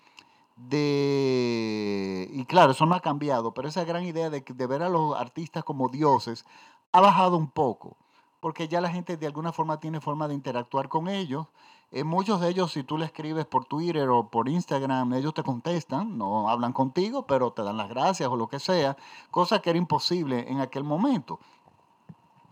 de, 0.56 2.30
y 2.32 2.44
claro, 2.46 2.72
eso 2.72 2.86
no 2.86 2.94
ha 2.94 3.00
cambiado, 3.00 3.52
pero 3.52 3.68
esa 3.68 3.84
gran 3.84 4.04
idea 4.04 4.30
de, 4.30 4.40
de 4.40 4.66
ver 4.66 4.82
a 4.82 4.88
los 4.88 5.14
artistas 5.14 5.64
como 5.64 5.88
dioses 5.88 6.46
ha 6.92 7.00
bajado 7.00 7.36
un 7.36 7.50
poco, 7.50 7.96
porque 8.40 8.68
ya 8.68 8.80
la 8.80 8.90
gente 8.90 9.16
de 9.18 9.26
alguna 9.26 9.52
forma 9.52 9.80
tiene 9.80 10.00
forma 10.00 10.28
de 10.28 10.34
interactuar 10.34 10.88
con 10.88 11.08
ellos. 11.08 11.46
Eh, 11.92 12.04
muchos 12.04 12.40
de 12.40 12.48
ellos, 12.48 12.72
si 12.72 12.82
tú 12.82 12.98
le 12.98 13.04
escribes 13.04 13.46
por 13.46 13.64
Twitter 13.66 14.08
o 14.08 14.28
por 14.28 14.48
Instagram, 14.48 15.12
ellos 15.14 15.34
te 15.34 15.42
contestan, 15.42 16.18
no 16.18 16.48
hablan 16.48 16.72
contigo, 16.72 17.26
pero 17.26 17.52
te 17.52 17.62
dan 17.62 17.76
las 17.76 17.88
gracias 17.88 18.28
o 18.28 18.36
lo 18.36 18.48
que 18.48 18.58
sea, 18.58 18.96
cosa 19.30 19.60
que 19.60 19.70
era 19.70 19.78
imposible 19.78 20.50
en 20.50 20.60
aquel 20.60 20.84
momento. 20.84 21.38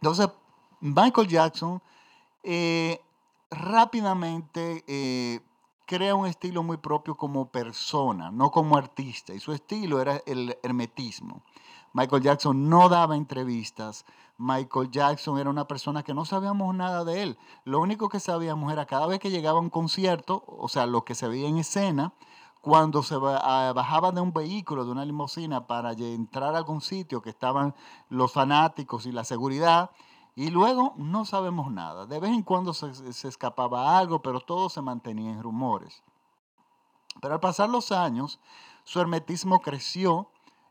Entonces, 0.04 0.28
Michael 0.80 1.28
Jackson 1.28 1.80
eh, 2.42 3.00
rápidamente 3.50 4.84
eh, 4.86 5.40
crea 5.86 6.14
un 6.14 6.26
estilo 6.26 6.62
muy 6.62 6.76
propio 6.76 7.14
como 7.14 7.50
persona, 7.50 8.30
no 8.30 8.50
como 8.50 8.76
artista, 8.76 9.32
y 9.32 9.40
su 9.40 9.54
estilo 9.54 10.02
era 10.02 10.20
el 10.26 10.58
hermetismo. 10.62 11.42
Michael 11.94 12.22
Jackson 12.22 12.68
no 12.68 12.90
daba 12.90 13.16
entrevistas. 13.16 14.04
Michael 14.36 14.90
Jackson 14.90 15.38
era 15.38 15.48
una 15.48 15.66
persona 15.66 16.02
que 16.02 16.12
no 16.12 16.26
sabíamos 16.26 16.74
nada 16.74 17.02
de 17.04 17.22
él. 17.22 17.38
Lo 17.64 17.80
único 17.80 18.10
que 18.10 18.20
sabíamos 18.20 18.70
era 18.74 18.84
cada 18.84 19.06
vez 19.06 19.20
que 19.20 19.30
llegaba 19.30 19.56
a 19.56 19.62
un 19.62 19.70
concierto, 19.70 20.44
o 20.46 20.68
sea, 20.68 20.84
lo 20.84 21.06
que 21.06 21.14
se 21.14 21.28
veía 21.28 21.48
en 21.48 21.56
escena, 21.56 22.12
cuando 22.64 23.02
se 23.02 23.16
ah, 23.22 23.74
bajaba 23.76 24.10
de 24.10 24.22
un 24.22 24.32
vehículo, 24.32 24.86
de 24.86 24.90
una 24.90 25.04
limusina, 25.04 25.66
para 25.66 25.92
entrar 25.92 26.54
a 26.54 26.56
algún 26.56 26.80
sitio 26.80 27.20
que 27.20 27.28
estaban 27.28 27.74
los 28.08 28.32
fanáticos 28.32 29.04
y 29.04 29.12
la 29.12 29.22
seguridad, 29.22 29.90
y 30.34 30.48
luego 30.48 30.94
no 30.96 31.26
sabemos 31.26 31.70
nada. 31.70 32.06
De 32.06 32.18
vez 32.18 32.30
en 32.30 32.42
cuando 32.42 32.72
se, 32.72 33.12
se, 33.12 33.28
escapaba 33.28 33.98
algo, 33.98 34.22
pero 34.22 34.40
todo 34.40 34.70
se 34.70 34.80
mantenía 34.80 35.30
en 35.30 35.42
rumores. 35.42 36.02
Pero 37.20 37.34
al 37.34 37.40
pasar 37.40 37.68
los 37.68 37.92
años, 37.92 38.40
su 38.84 38.98
hermetismo 38.98 39.60
creció 39.60 40.30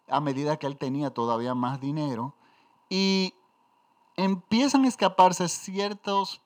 a 0.10 0.20
medida 0.20 0.58
que 0.58 0.66
él 0.66 0.78
tenía 0.78 1.12
todavía 1.12 1.54
más 1.54 1.80
dinero 1.80 2.34
y 2.90 3.36
empiezan 4.16 4.86
a 4.86 4.88
escaparse 4.88 5.48
ciertos, 5.48 6.42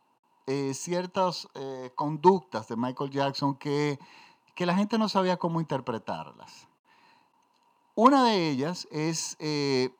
eh, 0.46 0.74
ciertas 0.74 1.48
eh, 1.56 1.94
conductas 1.96 2.68
de 2.68 2.76
Michael 2.76 3.12
Jackson 3.12 3.56
que, 3.56 3.98
que 4.58 4.66
la 4.66 4.76
gente 4.76 4.98
no 4.98 5.08
sabía 5.08 5.38
cómo 5.38 5.62
interpretarlas. 5.62 6.68
Una 7.94 8.24
de 8.24 8.50
ellas 8.50 8.88
es 8.90 9.38
eh, 9.38 9.92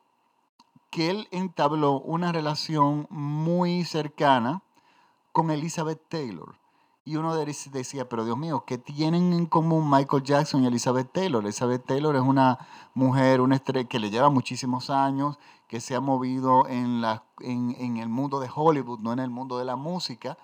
que 0.90 1.10
él 1.10 1.28
entabló 1.30 2.00
una 2.00 2.32
relación 2.32 3.06
muy 3.08 3.84
cercana 3.84 4.64
con 5.30 5.52
Elizabeth 5.52 6.02
Taylor. 6.08 6.56
Y 7.04 7.14
uno 7.14 7.36
decía, 7.36 8.08
pero 8.08 8.24
Dios 8.24 8.36
mío, 8.36 8.64
¿qué 8.66 8.78
tienen 8.78 9.32
en 9.32 9.46
común 9.46 9.88
Michael 9.88 10.24
Jackson 10.24 10.64
y 10.64 10.66
Elizabeth 10.66 11.12
Taylor? 11.12 11.44
Elizabeth 11.44 11.86
Taylor 11.86 12.16
es 12.16 12.22
una 12.22 12.58
mujer, 12.94 13.40
una 13.40 13.54
estrella 13.54 13.88
que 13.88 14.00
le 14.00 14.10
lleva 14.10 14.28
muchísimos 14.28 14.90
años, 14.90 15.38
que 15.68 15.80
se 15.80 15.94
ha 15.94 16.00
movido 16.00 16.66
en, 16.66 17.00
la, 17.00 17.22
en, 17.38 17.96
el 17.96 18.08
mundo 18.08 18.40
de 18.40 18.50
Hollywood, 18.52 18.98
no 18.98 19.12
en 19.12 19.20
el 19.20 19.30
mundo 19.30 19.56
de 19.56 19.64
la 19.64 19.76
música. 19.76 20.36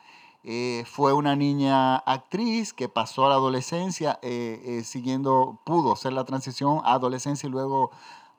Eh, 0.46 0.84
fue 0.86 1.14
una 1.14 1.34
niña 1.36 1.96
actriz 1.96 2.74
que 2.74 2.90
pasó 2.90 3.24
a 3.24 3.30
la 3.30 3.36
adolescencia 3.36 4.18
eh, 4.20 4.60
eh, 4.62 4.84
siguiendo, 4.84 5.58
pudo 5.64 5.94
hacer 5.94 6.12
la 6.12 6.24
transición 6.24 6.82
a 6.84 6.92
adolescencia 6.92 7.46
y 7.46 7.50
luego 7.50 7.90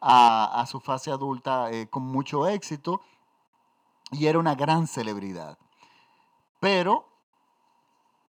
a, 0.02 0.64
su 0.68 0.80
fase 0.80 1.10
adulta 1.10 1.68
con 1.90 2.04
mucho 2.04 2.48
éxito. 2.48 3.02
Y 4.12 4.28
era 4.28 4.38
una 4.38 4.54
gran 4.54 4.86
celebridad. 4.86 5.58
Pero 6.60 7.08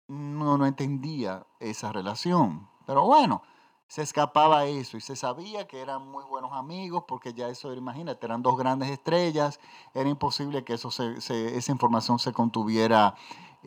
no, 0.08 0.58
no 0.58 0.66
entendía 0.66 1.46
esa 1.60 1.92
relación. 1.92 2.70
Pero 2.86 3.04
bueno, 3.04 3.42
se 3.88 4.02
escapaba 4.02 4.66
eso 4.66 4.98
y 4.98 5.02
se 5.02 5.16
sabía 5.16 5.68
que 5.68 5.80
eran 5.80 6.10
muy 6.10 6.24
buenos 6.24 6.54
amigos 6.54 7.04
porque 7.08 7.34
ya 7.34 7.50
eso, 7.50 7.74
imagínate, 7.74 8.26
eran 8.26 8.42
dos 8.42 8.58
grandes 8.58 8.90
estrellas, 8.90 9.60
era 9.94 10.10
imposible 10.10 10.64
que 10.64 10.74
eso 10.74 10.90
esa 10.90 11.72
información 11.72 12.20
se 12.20 12.34
contuviera 12.34 13.16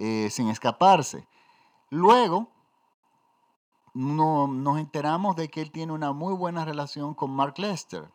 eh, 0.00 0.28
sin 0.30 0.48
escaparse. 0.48 1.26
Luego, 1.90 2.46
no, 3.94 4.46
nos 4.46 4.78
enteramos 4.78 5.34
de 5.34 5.48
que 5.48 5.60
él 5.60 5.72
tiene 5.72 5.92
una 5.92 6.12
muy 6.12 6.34
buena 6.34 6.64
relación 6.64 7.14
con 7.14 7.32
Mark 7.32 7.54
Lester. 7.58 8.08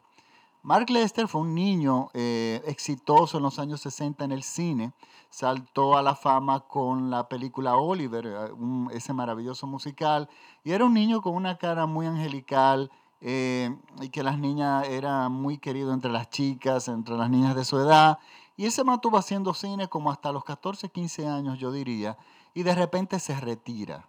Mark 0.61 0.89
Lester 0.89 1.27
fue 1.27 1.41
un 1.41 1.53
niño 1.53 2.09
eh, 2.13 2.61
exitoso 2.67 3.35
en 3.35 3.43
los 3.43 3.59
años 3.59 3.81
60 3.81 4.23
en 4.23 4.31
el 4.31 4.43
cine. 4.43 4.93
Saltó 5.29 5.97
a 5.97 6.01
la 6.01 6.15
fama 6.15 6.61
con 6.61 7.09
la 7.09 7.27
película 7.27 7.75
Oliver, 7.75 8.27
eh, 8.27 8.51
ese 8.93 9.11
maravilloso 9.11 9.67
musical. 9.67 10.29
Y 10.63 10.71
era 10.71 10.85
un 10.85 10.93
niño 10.93 11.21
con 11.21 11.35
una 11.35 11.57
cara 11.57 11.85
muy 11.85 12.05
angelical 12.05 12.91
y 13.25 14.09
que 14.09 14.21
las 14.21 14.37
niñas 14.37 14.85
era 14.89 15.29
muy 15.29 15.57
querido 15.57 15.93
entre 15.93 16.11
las 16.11 16.29
chicas, 16.29 16.89
entre 16.89 17.15
las 17.15 17.29
niñas 17.29 17.55
de 17.55 17.63
su 17.63 17.79
edad. 17.79 18.19
Y 18.55 18.65
él 18.65 18.71
se 18.71 18.83
mantuvo 18.83 19.17
haciendo 19.17 19.53
cine 19.53 19.87
como 19.87 20.11
hasta 20.11 20.31
los 20.31 20.43
14, 20.43 20.89
15 20.89 21.27
años, 21.27 21.59
yo 21.59 21.71
diría. 21.71 22.17
Y 22.53 22.63
de 22.63 22.75
repente 22.75 23.19
se 23.19 23.39
retira 23.39 24.07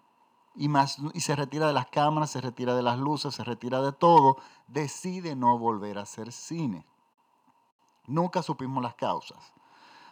y, 0.54 0.68
más, 0.68 0.98
y 1.12 1.20
se 1.20 1.34
retira 1.34 1.66
de 1.66 1.72
las 1.72 1.86
cámaras, 1.86 2.30
se 2.30 2.40
retira 2.40 2.74
de 2.74 2.82
las 2.82 2.98
luces, 2.98 3.34
se 3.34 3.44
retira 3.44 3.82
de 3.82 3.92
todo, 3.92 4.36
decide 4.68 5.34
no 5.34 5.58
volver 5.58 5.98
a 5.98 6.02
hacer 6.02 6.30
cine. 6.32 6.86
Nunca 8.06 8.42
supimos 8.42 8.82
las 8.82 8.94
causas. 8.94 9.52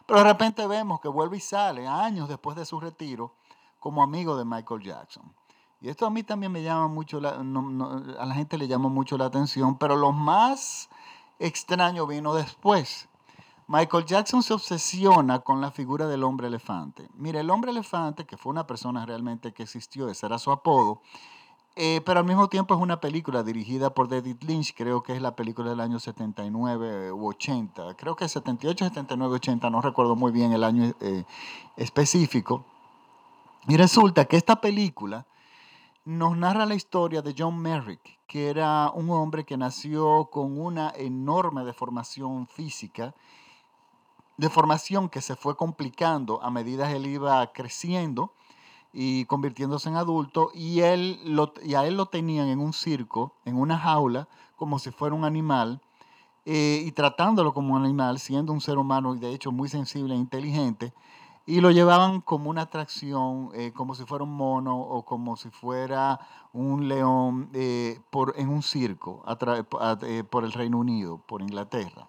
Pero 0.05 0.19
de 0.19 0.25
repente 0.25 0.67
vemos 0.67 0.99
que 0.99 1.07
vuelve 1.07 1.37
y 1.37 1.39
sale 1.39 1.87
años 1.87 2.27
después 2.27 2.57
de 2.57 2.65
su 2.65 2.79
retiro 2.79 3.33
como 3.79 4.03
amigo 4.03 4.35
de 4.35 4.43
Michael 4.43 4.81
Jackson. 4.81 5.33
Y 5.79 5.89
esto 5.89 6.05
a 6.05 6.09
mí 6.09 6.23
también 6.23 6.51
me 6.51 6.63
llama 6.63 6.87
mucho, 6.87 7.19
la, 7.19 7.31
a 7.31 8.25
la 8.25 8.35
gente 8.35 8.57
le 8.57 8.67
llama 8.67 8.89
mucho 8.89 9.17
la 9.17 9.25
atención, 9.25 9.77
pero 9.77 9.95
lo 9.95 10.11
más 10.11 10.89
extraño 11.39 12.07
vino 12.07 12.33
después. 12.33 13.07
Michael 13.67 14.05
Jackson 14.05 14.43
se 14.43 14.53
obsesiona 14.53 15.39
con 15.39 15.61
la 15.61 15.71
figura 15.71 16.07
del 16.07 16.23
hombre 16.23 16.47
elefante. 16.47 17.07
Mire, 17.15 17.39
el 17.39 17.49
hombre 17.49 17.71
elefante, 17.71 18.25
que 18.25 18.37
fue 18.37 18.51
una 18.51 18.67
persona 18.67 19.05
realmente 19.05 19.53
que 19.53 19.63
existió, 19.63 20.09
ese 20.09 20.25
era 20.25 20.37
su 20.37 20.51
apodo, 20.51 21.01
eh, 21.75 22.01
pero 22.05 22.19
al 22.19 22.25
mismo 22.25 22.49
tiempo 22.49 22.75
es 22.75 22.81
una 22.81 22.99
película 22.99 23.41
dirigida 23.41 23.93
por 23.93 24.07
David 24.07 24.43
Lynch, 24.43 24.75
creo 24.75 25.01
que 25.01 25.15
es 25.15 25.21
la 25.21 25.35
película 25.35 25.71
del 25.71 25.79
año 25.79 25.99
79 25.99 27.11
u 27.11 27.27
80, 27.29 27.95
creo 27.95 28.15
que 28.15 28.27
78, 28.27 28.85
79, 28.89 29.35
80, 29.35 29.69
no 29.69 29.81
recuerdo 29.81 30.15
muy 30.15 30.31
bien 30.31 30.51
el 30.51 30.63
año 30.63 30.93
eh, 30.99 31.23
específico. 31.77 32.65
Y 33.67 33.77
resulta 33.77 34.25
que 34.25 34.37
esta 34.37 34.59
película 34.61 35.25
nos 36.05 36.37
narra 36.37 36.65
la 36.65 36.75
historia 36.75 37.21
de 37.21 37.33
John 37.35 37.57
Merrick, 37.57 38.19
que 38.27 38.49
era 38.49 38.91
un 38.93 39.09
hombre 39.09 39.45
que 39.45 39.57
nació 39.57 40.25
con 40.25 40.59
una 40.59 40.91
enorme 40.95 41.63
deformación 41.63 42.45
física 42.45 43.15
de 44.37 44.49
formación 44.49 45.09
que 45.09 45.21
se 45.21 45.35
fue 45.35 45.55
complicando 45.55 46.41
a 46.41 46.49
medida 46.49 46.87
que 46.87 46.97
él 46.97 47.05
iba 47.07 47.51
creciendo 47.53 48.33
y 48.91 49.25
convirtiéndose 49.25 49.89
en 49.89 49.95
adulto 49.95 50.51
y, 50.53 50.81
él 50.81 51.19
lo, 51.25 51.53
y 51.63 51.75
a 51.75 51.85
él 51.85 51.97
lo 51.97 52.07
tenían 52.07 52.47
en 52.47 52.59
un 52.59 52.73
circo, 52.73 53.35
en 53.45 53.57
una 53.57 53.77
jaula, 53.77 54.27
como 54.55 54.79
si 54.79 54.91
fuera 54.91 55.15
un 55.15 55.25
animal, 55.25 55.81
eh, 56.45 56.83
y 56.85 56.91
tratándolo 56.91 57.53
como 57.53 57.75
un 57.75 57.83
animal, 57.83 58.19
siendo 58.19 58.53
un 58.53 58.61
ser 58.61 58.77
humano 58.77 59.15
y 59.15 59.19
de 59.19 59.33
hecho 59.33 59.51
muy 59.51 59.69
sensible 59.69 60.13
e 60.13 60.17
inteligente, 60.17 60.93
y 61.45 61.59
lo 61.59 61.71
llevaban 61.71 62.21
como 62.21 62.49
una 62.49 62.61
atracción, 62.61 63.49
eh, 63.53 63.73
como 63.73 63.95
si 63.95 64.05
fuera 64.05 64.23
un 64.23 64.33
mono 64.33 64.79
o 64.79 65.03
como 65.03 65.35
si 65.35 65.49
fuera 65.49 66.19
un 66.53 66.87
león 66.87 67.49
eh, 67.53 67.99
por, 68.09 68.33
en 68.37 68.49
un 68.49 68.61
circo 68.63 69.23
por 70.29 70.43
el 70.45 70.53
Reino 70.53 70.77
Unido, 70.77 71.17
por 71.17 71.41
Inglaterra. 71.41 72.07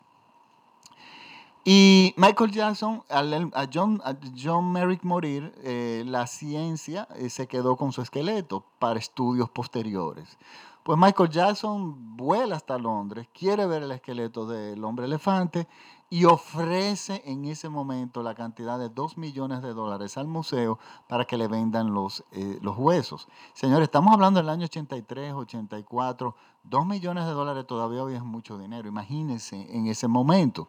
Y 1.67 2.13
Michael 2.19 2.51
Jackson, 2.51 3.03
a 3.09 3.67
John, 3.73 4.73
Merrick 4.73 5.03
morir, 5.03 5.55
eh, 5.63 6.05
la 6.07 6.27
ciencia 6.27 7.09
eh, 7.17 7.31
se 7.31 7.47
quedó 7.47 7.77
con 7.77 7.91
su 7.91 8.03
esqueleto 8.03 8.67
para 8.79 8.99
estudios 8.99 9.49
posteriores. 9.49 10.37
Pues 10.83 10.99
Michael 10.99 11.31
Jackson 11.31 12.19
vuela 12.19 12.57
hasta 12.57 12.77
Londres, 12.77 13.27
quiere 13.33 13.65
ver 13.65 13.83
el 13.83 13.93
esqueleto 13.93 14.47
del 14.47 14.85
hombre 14.85 15.07
elefante 15.07 15.67
y 16.11 16.27
ofrece 16.27 17.23
en 17.25 17.47
ese 17.47 17.71
momento 17.71 18.23
la 18.23 18.35
cantidad 18.35 18.79
de 18.79 18.91
2 18.91 19.17
millones 19.17 19.63
de 19.63 19.73
dólares 19.73 20.19
al 20.19 20.27
museo 20.27 20.79
para 21.09 21.25
que 21.25 21.39
le 21.39 21.49
vendan 21.49 21.95
los, 21.95 22.23
eh, 22.33 22.59
los 22.61 22.77
huesos. 22.77 23.27
Señores, 23.55 23.85
estamos 23.85 24.13
hablando 24.13 24.41
del 24.41 24.51
año 24.51 24.67
83, 24.67 25.33
84, 25.33 26.37
2 26.65 26.87
millones 26.87 27.25
de 27.25 27.33
dólares 27.33 27.67
todavía 27.67 28.05
hoy 28.05 28.17
es 28.17 28.23
mucho 28.23 28.59
dinero, 28.59 28.87
imagínense 28.87 29.75
en 29.75 29.87
ese 29.87 30.09
momento. 30.09 30.69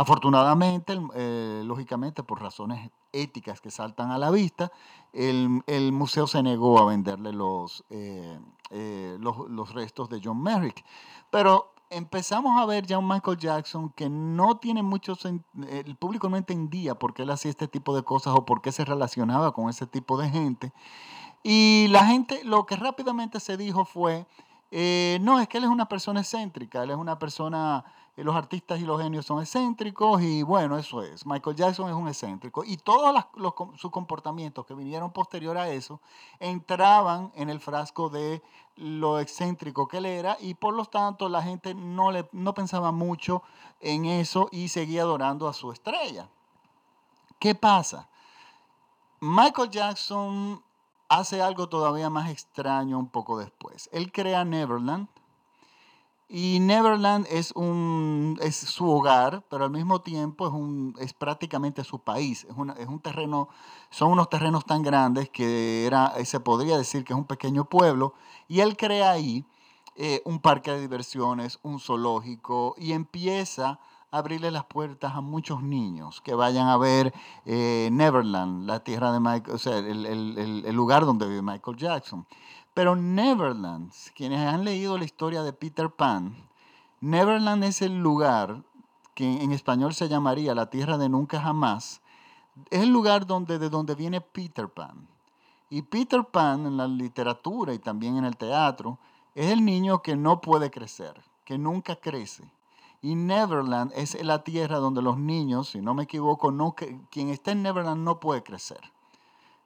Afortunadamente, 0.00 0.98
eh, 1.14 1.62
lógicamente 1.62 2.22
por 2.22 2.40
razones 2.40 2.90
éticas 3.12 3.60
que 3.60 3.70
saltan 3.70 4.10
a 4.10 4.16
la 4.16 4.30
vista, 4.30 4.72
el, 5.12 5.92
museo 5.92 6.26
se 6.26 6.42
negó 6.42 6.78
a 6.78 6.86
venderle 6.86 7.34
los, 7.34 7.84
eh, 7.90 8.40
eh, 8.70 9.18
los, 9.20 9.74
restos 9.74 10.08
de 10.08 10.22
John 10.24 10.42
Merrick. 10.42 10.86
Pero 11.28 11.74
empezamos 11.90 12.58
a 12.58 12.64
ver 12.64 12.86
ya 12.86 12.96
un 12.96 13.08
Michael 13.08 13.36
Jackson 13.36 13.90
que 13.90 14.08
no 14.08 14.56
tiene 14.56 14.82
mucho 14.82 15.18
el 15.68 15.96
público 15.96 16.30
no 16.30 16.38
entendía 16.38 16.94
por 16.94 17.12
qué 17.12 17.24
él 17.24 17.30
hacía 17.30 17.50
este 17.50 17.68
tipo 17.68 17.94
de 17.94 18.02
cosas 18.02 18.32
o 18.34 18.46
por 18.46 18.62
qué 18.62 18.72
se 18.72 18.86
relacionaba 18.86 19.52
con 19.52 19.68
ese 19.68 19.86
tipo 19.86 20.16
de 20.16 20.30
gente. 20.30 20.72
Y 21.42 21.88
la 21.90 22.06
gente, 22.06 22.42
lo 22.44 22.64
que 22.64 22.76
rápidamente 22.76 23.38
se 23.38 23.58
dijo 23.58 23.84
fue, 23.84 24.26
no, 25.20 25.40
es 25.40 25.46
que 25.46 25.58
él 25.58 25.64
es 25.64 25.70
una 25.70 25.90
persona 25.90 26.20
excéntrica, 26.20 26.84
él 26.84 26.92
es 26.92 26.96
una 26.96 27.18
persona 27.18 27.84
los 28.22 28.36
artistas 28.36 28.80
y 28.80 28.84
los 28.84 29.00
genios 29.00 29.26
son 29.26 29.40
excéntricos 29.40 30.20
y 30.22 30.42
bueno, 30.42 30.78
eso 30.78 31.02
es. 31.02 31.26
Michael 31.26 31.56
Jackson 31.56 31.88
es 31.88 31.94
un 31.94 32.08
excéntrico 32.08 32.64
y 32.64 32.76
todos 32.76 33.24
sus 33.76 33.90
comportamientos 33.90 34.66
que 34.66 34.74
vinieron 34.74 35.12
posterior 35.12 35.56
a 35.56 35.68
eso 35.70 36.00
entraban 36.38 37.32
en 37.34 37.50
el 37.50 37.60
frasco 37.60 38.08
de 38.08 38.42
lo 38.76 39.18
excéntrico 39.20 39.88
que 39.88 39.98
él 39.98 40.06
era 40.06 40.36
y 40.40 40.54
por 40.54 40.74
lo 40.74 40.84
tanto 40.84 41.28
la 41.28 41.42
gente 41.42 41.74
no, 41.74 42.10
no 42.32 42.54
pensaba 42.54 42.92
mucho 42.92 43.42
en 43.80 44.04
eso 44.04 44.48
y 44.52 44.68
seguía 44.68 45.02
adorando 45.02 45.48
a 45.48 45.52
su 45.52 45.72
estrella. 45.72 46.28
¿Qué 47.38 47.54
pasa? 47.54 48.08
Michael 49.20 49.70
Jackson 49.70 50.62
hace 51.08 51.42
algo 51.42 51.68
todavía 51.68 52.08
más 52.08 52.30
extraño 52.30 52.98
un 52.98 53.08
poco 53.08 53.38
después. 53.38 53.90
Él 53.92 54.12
crea 54.12 54.44
Neverland 54.44 55.08
y 56.32 56.60
Neverland 56.60 57.26
es, 57.28 57.50
un, 57.56 58.38
es 58.40 58.54
su 58.54 58.88
hogar, 58.88 59.44
pero 59.50 59.64
al 59.64 59.72
mismo 59.72 60.00
tiempo 60.00 60.46
es, 60.46 60.52
un, 60.52 60.94
es 61.00 61.12
prácticamente 61.12 61.82
su 61.82 61.98
país. 61.98 62.44
Es, 62.44 62.54
es 62.78 62.86
un 62.86 63.00
terreno, 63.00 63.48
son 63.90 64.12
unos 64.12 64.30
terrenos 64.30 64.64
tan 64.64 64.82
grandes 64.82 65.28
que 65.28 65.86
era, 65.86 66.14
se 66.24 66.38
podría 66.38 66.78
decir 66.78 67.02
que 67.02 67.14
es 67.14 67.18
un 67.18 67.24
pequeño 67.24 67.64
pueblo. 67.64 68.14
Y 68.46 68.60
él 68.60 68.76
crea 68.76 69.10
ahí 69.10 69.44
eh, 69.96 70.22
un 70.24 70.38
parque 70.38 70.70
de 70.70 70.80
diversiones, 70.80 71.58
un 71.64 71.80
zoológico, 71.80 72.76
y 72.78 72.92
empieza 72.92 73.80
a 74.12 74.18
abrirle 74.18 74.52
las 74.52 74.66
puertas 74.66 75.14
a 75.14 75.20
muchos 75.20 75.64
niños 75.64 76.20
que 76.20 76.34
vayan 76.34 76.68
a 76.68 76.76
ver 76.76 77.12
eh, 77.44 77.88
Neverland, 77.90 78.68
la 78.68 78.84
tierra 78.84 79.12
de 79.12 79.18
Michael, 79.18 79.56
o 79.56 79.58
sea, 79.58 79.78
el, 79.78 80.06
el, 80.06 80.64
el 80.64 80.76
lugar 80.76 81.04
donde 81.04 81.26
vive 81.26 81.42
Michael 81.42 81.76
Jackson. 81.76 82.24
Pero 82.72 82.94
Neverland, 82.94 83.92
quienes 84.14 84.40
han 84.40 84.64
leído 84.64 84.96
la 84.96 85.04
historia 85.04 85.42
de 85.42 85.52
Peter 85.52 85.90
Pan, 85.90 86.48
Neverland 87.00 87.64
es 87.64 87.82
el 87.82 87.98
lugar 87.98 88.62
que 89.14 89.42
en 89.42 89.52
español 89.52 89.92
se 89.92 90.08
llamaría 90.08 90.54
la 90.54 90.70
tierra 90.70 90.96
de 90.96 91.08
nunca 91.08 91.40
jamás. 91.40 92.00
Es 92.70 92.82
el 92.82 92.90
lugar 92.90 93.26
donde, 93.26 93.58
de 93.58 93.70
donde 93.70 93.94
viene 93.94 94.20
Peter 94.20 94.68
Pan. 94.68 95.08
Y 95.68 95.82
Peter 95.82 96.24
Pan 96.24 96.66
en 96.66 96.76
la 96.76 96.86
literatura 96.86 97.74
y 97.74 97.78
también 97.78 98.16
en 98.16 98.24
el 98.24 98.36
teatro 98.36 98.98
es 99.34 99.50
el 99.50 99.64
niño 99.64 100.02
que 100.02 100.16
no 100.16 100.40
puede 100.40 100.70
crecer, 100.70 101.22
que 101.44 101.58
nunca 101.58 101.96
crece. 101.96 102.52
Y 103.02 103.14
Neverland 103.14 103.92
es 103.94 104.22
la 104.22 104.44
tierra 104.44 104.78
donde 104.78 105.00
los 105.00 105.16
niños, 105.16 105.70
si 105.70 105.80
no 105.80 105.94
me 105.94 106.02
equivoco, 106.02 106.52
quien 107.10 107.30
está 107.30 107.52
en 107.52 107.62
Neverland 107.62 108.04
no 108.04 108.20
puede 108.20 108.42
crecer. 108.42 108.80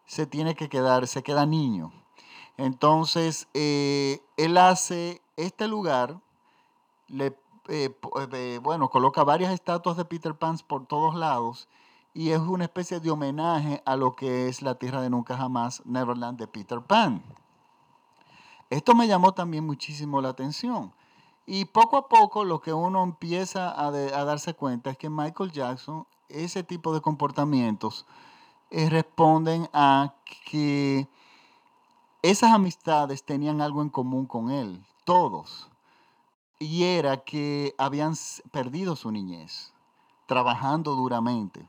Se 0.06 0.26
tiene 0.26 0.54
que 0.54 0.68
quedar, 0.68 1.06
se 1.06 1.22
queda 1.22 1.46
niño. 1.46 1.92
Entonces, 2.56 3.48
eh, 3.54 4.22
él 4.36 4.56
hace 4.58 5.20
este 5.36 5.66
lugar, 5.66 6.20
le, 7.08 7.36
eh, 7.68 7.90
eh, 8.32 8.60
bueno, 8.62 8.88
coloca 8.88 9.24
varias 9.24 9.52
estatuas 9.52 9.96
de 9.96 10.04
Peter 10.04 10.34
Pan 10.34 10.58
por 10.66 10.86
todos 10.86 11.14
lados 11.14 11.68
y 12.12 12.30
es 12.30 12.38
una 12.38 12.64
especie 12.64 13.00
de 13.00 13.10
homenaje 13.10 13.82
a 13.84 13.96
lo 13.96 14.14
que 14.14 14.48
es 14.48 14.62
la 14.62 14.76
tierra 14.76 15.00
de 15.00 15.10
nunca 15.10 15.36
jamás, 15.36 15.82
Neverland 15.84 16.38
de 16.38 16.46
Peter 16.46 16.80
Pan. 16.80 17.24
Esto 18.70 18.94
me 18.94 19.08
llamó 19.08 19.32
también 19.32 19.66
muchísimo 19.66 20.20
la 20.20 20.28
atención. 20.30 20.92
Y 21.46 21.66
poco 21.66 21.96
a 21.96 22.08
poco 22.08 22.44
lo 22.44 22.60
que 22.60 22.72
uno 22.72 23.02
empieza 23.02 23.68
a, 23.68 23.88
a 23.88 24.24
darse 24.24 24.54
cuenta 24.54 24.90
es 24.90 24.96
que 24.96 25.10
Michael 25.10 25.52
Jackson, 25.52 26.06
ese 26.28 26.62
tipo 26.62 26.94
de 26.94 27.00
comportamientos, 27.00 28.06
responden 28.70 29.68
a 29.72 30.14
que 30.46 31.08
esas 32.24 32.52
amistades 32.52 33.22
tenían 33.22 33.60
algo 33.60 33.82
en 33.82 33.90
común 33.90 34.24
con 34.24 34.50
él, 34.50 34.82
todos. 35.04 35.68
Y 36.58 36.84
era 36.84 37.18
que 37.18 37.74
habían 37.76 38.14
perdido 38.50 38.96
su 38.96 39.10
niñez, 39.12 39.74
trabajando 40.24 40.94
duramente. 40.94 41.68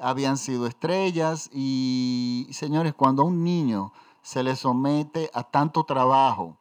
Habían 0.00 0.36
sido 0.36 0.66
estrellas 0.66 1.48
y, 1.52 2.48
señores, 2.50 2.92
cuando 2.92 3.22
a 3.22 3.26
un 3.26 3.44
niño 3.44 3.92
se 4.20 4.42
le 4.42 4.56
somete 4.56 5.30
a 5.32 5.44
tanto 5.44 5.84
trabajo 5.84 6.56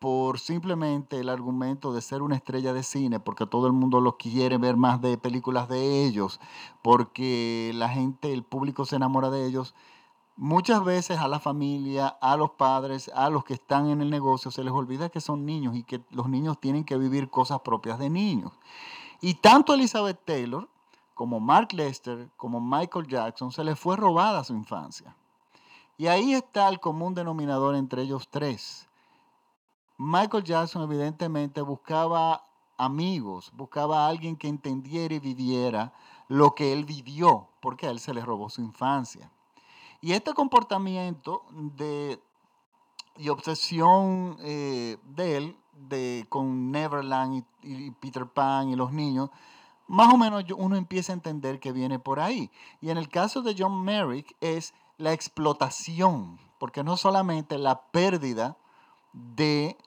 por 0.00 0.40
simplemente 0.40 1.20
el 1.20 1.28
argumento 1.28 1.92
de 1.92 2.02
ser 2.02 2.22
una 2.22 2.34
estrella 2.34 2.72
de 2.72 2.82
cine, 2.82 3.20
porque 3.20 3.46
todo 3.46 3.68
el 3.68 3.72
mundo 3.72 4.00
los 4.00 4.16
quiere 4.16 4.58
ver 4.58 4.76
más 4.76 5.00
de 5.00 5.16
películas 5.16 5.68
de 5.68 6.04
ellos, 6.04 6.40
porque 6.82 7.70
la 7.76 7.88
gente, 7.88 8.32
el 8.32 8.42
público 8.42 8.84
se 8.84 8.96
enamora 8.96 9.30
de 9.30 9.46
ellos, 9.46 9.76
Muchas 10.36 10.82
veces 10.82 11.18
a 11.18 11.28
la 11.28 11.40
familia, 11.40 12.08
a 12.20 12.36
los 12.36 12.52
padres, 12.52 13.10
a 13.14 13.28
los 13.28 13.44
que 13.44 13.54
están 13.54 13.88
en 13.88 14.00
el 14.00 14.10
negocio, 14.10 14.50
se 14.50 14.64
les 14.64 14.72
olvida 14.72 15.10
que 15.10 15.20
son 15.20 15.44
niños 15.44 15.76
y 15.76 15.84
que 15.84 16.02
los 16.10 16.28
niños 16.28 16.58
tienen 16.58 16.84
que 16.84 16.96
vivir 16.96 17.28
cosas 17.28 17.60
propias 17.60 17.98
de 17.98 18.08
niños. 18.08 18.52
Y 19.20 19.34
tanto 19.34 19.74
Elizabeth 19.74 20.24
Taylor 20.24 20.68
como 21.14 21.38
Mark 21.38 21.68
Lester, 21.72 22.30
como 22.36 22.60
Michael 22.60 23.06
Jackson, 23.06 23.52
se 23.52 23.62
les 23.62 23.78
fue 23.78 23.96
robada 23.96 24.42
su 24.42 24.54
infancia. 24.54 25.14
Y 25.98 26.06
ahí 26.06 26.32
está 26.32 26.68
el 26.68 26.80
común 26.80 27.14
denominador 27.14 27.76
entre 27.76 28.02
ellos 28.02 28.28
tres. 28.30 28.88
Michael 29.98 30.42
Jackson 30.42 30.82
evidentemente 30.82 31.60
buscaba 31.60 32.44
amigos, 32.78 33.52
buscaba 33.54 34.06
a 34.06 34.08
alguien 34.08 34.36
que 34.36 34.48
entendiera 34.48 35.14
y 35.14 35.20
viviera 35.20 35.92
lo 36.28 36.54
que 36.54 36.72
él 36.72 36.84
vivió, 36.84 37.48
porque 37.60 37.86
a 37.86 37.90
él 37.90 38.00
se 38.00 38.14
le 38.14 38.24
robó 38.24 38.48
su 38.48 38.62
infancia. 38.62 39.30
Y 40.02 40.14
este 40.14 40.34
comportamiento 40.34 41.44
de, 41.52 42.20
y 43.16 43.28
obsesión 43.28 44.36
eh, 44.40 44.98
de 45.04 45.36
él 45.36 45.56
de, 45.88 46.26
con 46.28 46.72
Neverland 46.72 47.44
y, 47.62 47.90
Peter 47.92 48.26
Pan 48.26 48.68
y 48.68 48.74
los 48.74 48.92
niños, 48.92 49.30
más 49.86 50.12
o 50.12 50.18
menos 50.18 50.44
uno 50.56 50.74
empieza 50.74 51.12
a 51.12 51.14
entender 51.14 51.60
que 51.60 51.70
viene 51.70 52.00
por 52.00 52.18
ahí. 52.18 52.50
Y 52.80 52.90
en 52.90 52.98
el 52.98 53.08
caso 53.08 53.42
de 53.42 53.54
John 53.56 53.84
Merrick 53.84 54.34
es 54.40 54.74
la 54.98 55.12
explotación, 55.12 56.40
porque 56.58 56.82
no 56.82 56.96
solamente 56.96 57.56
la 57.56 57.82
pérdida 57.92 58.56
de 59.12 59.78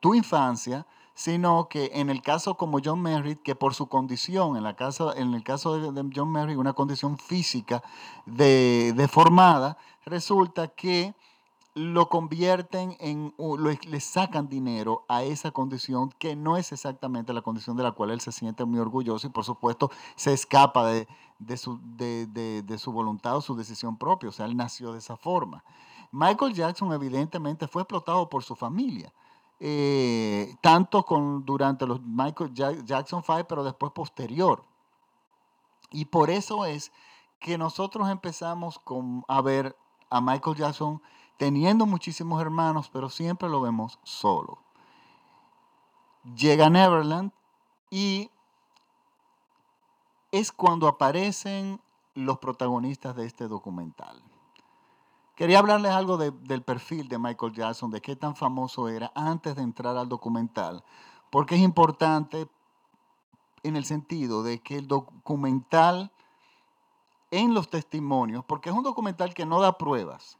tu 0.00 0.14
infancia, 0.14 0.86
sino 1.14 1.68
que 1.68 1.90
en 1.94 2.10
el 2.10 2.22
caso 2.22 2.56
como 2.56 2.78
John 2.84 3.02
Merritt, 3.02 3.42
que 3.42 3.54
por 3.54 3.74
su 3.74 3.86
condición, 3.86 4.56
en, 4.56 4.62
la 4.62 4.76
casa, 4.76 5.12
en 5.16 5.34
el 5.34 5.44
caso 5.44 5.92
de, 5.92 6.10
John 6.14 6.32
Merritt, 6.32 6.56
una 6.56 6.72
condición 6.72 7.18
física 7.18 7.82
deformada, 8.26 9.76
resulta 10.04 10.68
que 10.68 11.14
lo 11.74 12.08
convierten 12.10 12.96
en, 13.00 13.34
le 13.88 14.00
sacan 14.00 14.48
dinero 14.48 15.04
a 15.08 15.22
esa 15.22 15.52
condición 15.52 16.10
que 16.18 16.36
no 16.36 16.58
es 16.58 16.70
exactamente 16.72 17.32
la 17.32 17.40
condición 17.40 17.76
de 17.76 17.82
la 17.82 17.92
cual 17.92 18.10
él 18.10 18.20
se 18.20 18.30
siente 18.30 18.64
muy 18.66 18.78
orgulloso 18.78 19.26
y 19.26 19.30
por 19.30 19.44
supuesto 19.44 19.90
se 20.14 20.34
escapa 20.34 20.86
de, 20.86 21.06
su, 21.56 21.80
de, 21.96 22.76
su 22.78 22.92
voluntad 22.92 23.36
o 23.36 23.40
su 23.40 23.56
decisión 23.56 23.96
propia, 23.96 24.28
o 24.28 24.32
sea, 24.32 24.46
él 24.46 24.56
nació 24.56 24.92
de 24.92 24.98
esa 24.98 25.16
forma. 25.16 25.64
Michael 26.10 26.52
Jackson 26.52 26.92
evidentemente 26.92 27.66
fue 27.66 27.82
explotado 27.82 28.28
por 28.28 28.42
su 28.42 28.54
familia. 28.54 29.10
Eh, 29.64 30.56
tanto 30.60 31.04
con, 31.04 31.44
durante 31.44 31.86
los 31.86 32.02
Michael 32.02 32.52
Jackson 32.52 33.22
5, 33.22 33.44
pero 33.48 33.62
después 33.62 33.92
posterior. 33.92 34.64
Y 35.92 36.06
por 36.06 36.30
eso 36.30 36.64
es 36.64 36.90
que 37.38 37.56
nosotros 37.56 38.08
empezamos 38.08 38.80
con, 38.80 39.24
a 39.28 39.40
ver 39.40 39.76
a 40.10 40.20
Michael 40.20 40.56
Jackson 40.56 41.00
teniendo 41.36 41.86
muchísimos 41.86 42.42
hermanos, 42.42 42.90
pero 42.92 43.08
siempre 43.08 43.48
lo 43.48 43.60
vemos 43.60 44.00
solo. 44.02 44.58
Llega 46.34 46.68
Neverland 46.68 47.30
y 47.88 48.32
es 50.32 50.50
cuando 50.50 50.88
aparecen 50.88 51.80
los 52.14 52.38
protagonistas 52.38 53.14
de 53.14 53.26
este 53.26 53.46
documental. 53.46 54.24
Quería 55.42 55.58
hablarles 55.58 55.90
algo 55.90 56.18
del 56.18 56.62
perfil 56.62 57.08
de 57.08 57.18
Michael 57.18 57.52
Jackson, 57.52 57.90
de 57.90 58.00
qué 58.00 58.14
tan 58.14 58.36
famoso 58.36 58.88
era 58.88 59.10
antes 59.16 59.56
de 59.56 59.62
entrar 59.62 59.96
al 59.96 60.08
documental, 60.08 60.84
porque 61.30 61.56
es 61.56 61.60
importante 61.62 62.46
en 63.64 63.74
el 63.74 63.84
sentido 63.84 64.44
de 64.44 64.60
que 64.60 64.76
el 64.76 64.86
documental 64.86 66.12
en 67.32 67.54
los 67.54 67.68
testimonios, 67.68 68.44
porque 68.44 68.70
es 68.70 68.76
un 68.76 68.84
documental 68.84 69.34
que 69.34 69.44
no 69.44 69.60
da 69.60 69.76
pruebas, 69.78 70.38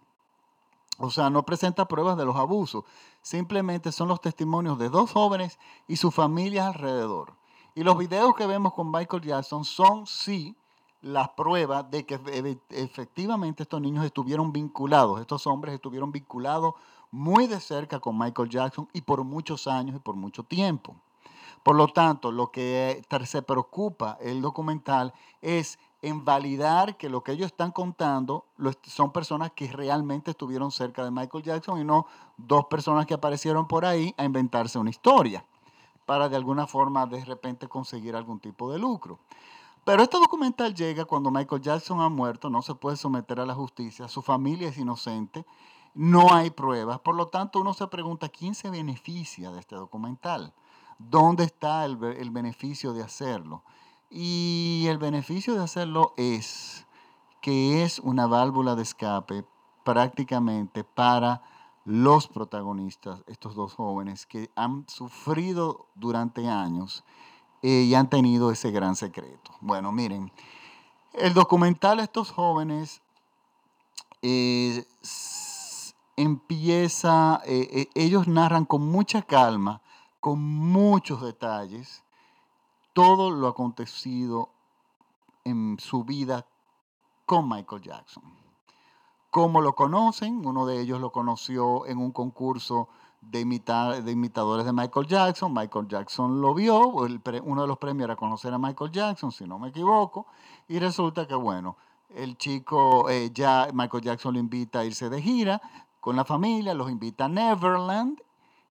o 0.99 1.11
sea, 1.11 1.31
no 1.31 1.45
presenta 1.45 1.89
pruebas 1.89 2.17
de 2.17 2.25
los 2.25 2.37
abusos, 2.37 2.85
simplemente 3.23 3.91
son 3.91 4.07
los 4.07 4.21
testimonios 4.21 4.79
de 4.79 4.89
dos 4.89 5.11
jóvenes 5.11 5.59
y 5.89 5.97
sus 5.97 6.15
familias 6.15 6.69
alrededor. 6.69 7.35
Y 7.75 7.83
los 7.83 7.99
videos 7.99 8.37
que 8.37 8.47
vemos 8.47 8.73
con 8.73 8.93
Michael 8.93 9.25
Jackson 9.25 9.65
son, 9.65 10.07
sí, 10.07 10.55
las 11.03 11.31
pruebas 11.31 11.91
de 11.91 12.07
que 12.07 12.19
efectivamente 12.71 13.65
estos 13.65 13.81
niños 13.81 14.05
estuvieron 14.05 14.53
vinculados, 14.53 15.21
estos 15.21 15.47
hombres 15.47 15.75
estuvieron 15.75 16.13
vinculados 16.13 16.75
muy 17.11 17.47
de 17.47 17.61
cerca 17.61 18.01
con 18.01 18.19
Michael 18.19 18.49
Jackson 18.49 18.89
y 18.93 19.03
por 19.03 19.23
muchos 19.25 19.67
años 19.67 19.97
y 19.97 19.99
por 19.99 20.15
mucho 20.15 20.45
tiempo. 20.45 20.97
Por 21.63 21.77
lo 21.77 21.89
tanto, 21.89 22.33
lo 22.33 22.51
que 22.51 23.05
se 23.25 23.43
preocupa 23.43 24.17
el 24.21 24.41
documental 24.41 25.13
es 25.41 25.79
en 26.01 26.25
validar 26.25 26.97
que 26.97 27.09
lo 27.09 27.23
que 27.23 27.33
ellos 27.33 27.47
están 27.47 27.71
contando 27.71 28.47
son 28.83 29.13
personas 29.13 29.53
que 29.53 29.69
realmente 29.69 30.33
estuvieron 30.33 30.73
cerca 30.73 31.05
de 31.05 31.13
Michael 31.13 31.45
Jackson 31.45 31.81
y 31.81 31.85
no 31.85 32.07
dos 32.37 32.65
personas 32.67 33.07
que 33.07 33.15
aparecieron 33.15 33.69
por 33.69 33.85
ahí 33.85 34.13
a 34.17 34.25
inventarse 34.25 34.79
una 34.79 34.91
historia 34.91 35.45
para 36.07 36.29
de 36.29 36.37
alguna 36.37 36.67
forma 36.67 37.07
de 37.07 37.25
repente 37.25 37.69
conseguir 37.69 38.17
algún 38.17 38.41
tipo 38.41 38.73
de 38.73 38.81
lucro. 38.81 39.21
Pero 39.85 40.05
este 40.05 40.19
documental 40.19 40.75
llega 40.75 41.05
cuando 41.05 41.33
Michael 41.33 41.61
Jackson 41.61 42.01
ha 42.01 42.09
muerto, 42.09 42.49
no 42.51 42.63
se 42.63 42.75
puede 42.75 42.97
someter 42.97 43.41
a 43.41 43.47
la 43.47 43.55
justicia, 43.55 44.07
su 44.07 44.23
familia 44.23 44.69
es 44.69 44.79
inocente, 44.79 45.45
no 45.95 46.33
hay 46.33 46.51
pruebas, 46.51 47.01
por 47.01 47.17
lo 47.17 47.27
tanto 47.27 47.61
uno 47.61 47.75
se 47.75 47.89
pregunta 47.89 48.29
quién 48.29 48.55
se 48.55 48.71
beneficia 48.71 49.51
de 49.51 49.59
este 49.59 49.75
documental, 49.75 50.55
dónde 50.99 51.45
está 51.45 51.85
el, 51.85 51.97
beneficio 51.97 52.93
de 52.93 53.03
hacerlo. 53.03 53.65
Y 54.09 54.87
el 54.89 54.99
beneficio 54.99 55.55
de 55.55 55.65
hacerlo 55.65 56.15
es 56.17 56.87
que 57.41 57.83
es 57.83 57.99
una 57.99 58.29
válvula 58.29 58.77
de 58.77 58.83
escape 58.83 59.45
prácticamente 59.85 60.85
para 60.85 61.43
los 61.85 62.29
protagonistas, 62.29 63.25
estos 63.27 63.57
dos 63.57 63.75
jóvenes 63.75 64.27
que 64.27 64.49
han 64.55 64.89
sufrido 64.89 65.89
durante 65.97 66.49
años 66.49 67.03
eh, 67.63 67.85
y 67.87 67.95
han 67.95 68.11
tenido 68.11 68.51
ese 68.51 68.71
gran 68.71 68.97
secreto. 68.97 69.53
Bueno, 69.61 69.93
miren, 69.93 70.33
el 71.15 71.33
documental 71.35 72.01
estos 72.01 72.31
jóvenes 72.31 73.03
eh, 74.23 74.85
empieza, 76.17 77.41
eh, 77.47 77.89
ellos 77.95 78.29
narran 78.29 78.65
con 78.65 78.83
mucha 78.83 79.23
calma, 79.23 79.81
con 80.21 80.41
muchos 80.41 81.23
detalles, 81.23 82.03
todo 82.93 83.31
lo 83.31 83.49
acontecido 83.49 84.51
en 85.45 85.79
su 85.81 86.05
vida 86.05 86.47
con 87.27 87.49
Michael 87.49 87.83
Jackson. 87.83 88.23
¿Cómo 89.31 89.63
lo 89.63 89.75
conocen? 89.75 90.45
Uno 90.45 90.67
de 90.67 90.81
ellos 90.81 91.01
lo 91.01 91.11
conoció 91.11 91.87
en 91.87 91.99
un 91.99 92.13
concurso 92.13 92.89
de, 93.23 93.45
de 94.03 94.11
imitadores 94.13 94.67
de 94.67 94.73
Michael 94.73 95.07
Jackson. 95.07 95.53
Michael 95.55 95.89
Jackson 95.89 96.41
lo 96.41 96.55
vio, 96.55 96.89
uno 96.89 97.63
de 97.63 97.69
los 97.69 97.79
premios 97.79 98.05
era 98.05 98.17
conocer 98.17 98.53
a 98.53 98.59
Michael 98.59 98.91
Jackson, 98.91 99.33
si 99.33 99.47
no 99.47 99.59
me 99.59 99.69
equivoco, 99.69 100.27
y 100.69 100.79
resulta 100.79 101.27
que, 101.27 101.35
bueno, 101.35 101.77
el 102.15 102.37
chico, 102.37 103.09
eh, 103.09 103.31
ya 103.33 103.69
Michael 103.73 104.03
Jackson 104.03 104.35
lo 104.35 104.41
invita 104.41 104.81
a 104.81 104.85
irse 104.85 105.09
de 105.09 105.23
gira 105.23 105.63
con 106.01 106.17
la 106.17 106.25
familia, 106.25 106.75
los 106.75 106.91
invita 106.91 107.25
a 107.25 107.29
Neverland, 107.29 108.21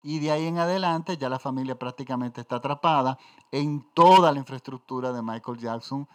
y 0.02 0.18
de 0.18 0.30
ahí 0.30 0.46
en 0.46 0.58
adelante 0.58 1.16
ya 1.16 1.28
la 1.28 1.38
familia 1.38 1.78
prácticamente 1.78 2.40
está 2.40 2.56
atrapada 2.56 3.18
en 3.52 3.86
toda 3.94 4.32
la 4.32 4.38
infraestructura 4.38 5.12
de 5.12 5.22
Michael 5.22 5.58
Jackson 5.58 6.08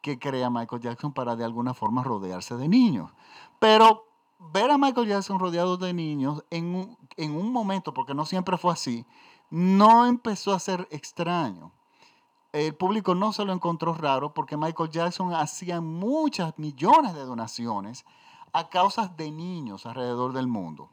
que 0.00 0.18
crea 0.18 0.48
Michael 0.50 0.80
Jackson 0.80 1.12
para 1.12 1.34
de 1.34 1.44
alguna 1.44 1.74
forma 1.74 2.04
rodearse 2.04 2.56
de 2.56 2.68
niños. 2.68 3.10
Pero 3.58 4.05
ver 4.38 4.70
a 4.70 4.78
Michael 4.78 5.08
Jackson 5.08 5.38
rodeado 5.38 5.76
de 5.76 5.92
niños 5.92 6.44
en 6.50 6.74
un, 6.74 6.98
en 7.16 7.36
un 7.36 7.52
momento, 7.52 7.94
porque 7.94 8.14
no 8.14 8.26
siempre 8.26 8.58
fue 8.58 8.72
así, 8.72 9.06
no 9.50 10.06
empezó 10.06 10.52
a 10.52 10.60
ser 10.60 10.88
extraño. 10.90 11.72
El 12.52 12.74
público 12.74 13.14
no 13.14 13.32
se 13.32 13.44
lo 13.44 13.52
encontró 13.52 13.92
raro 13.92 14.32
porque 14.32 14.56
Michael 14.56 14.90
Jackson 14.90 15.34
hacía 15.34 15.80
muchas 15.80 16.58
millones 16.58 17.14
de 17.14 17.24
donaciones 17.24 18.04
a 18.52 18.68
causas 18.70 19.16
de 19.16 19.30
niños 19.30 19.84
alrededor 19.84 20.32
del 20.32 20.46
mundo. 20.46 20.88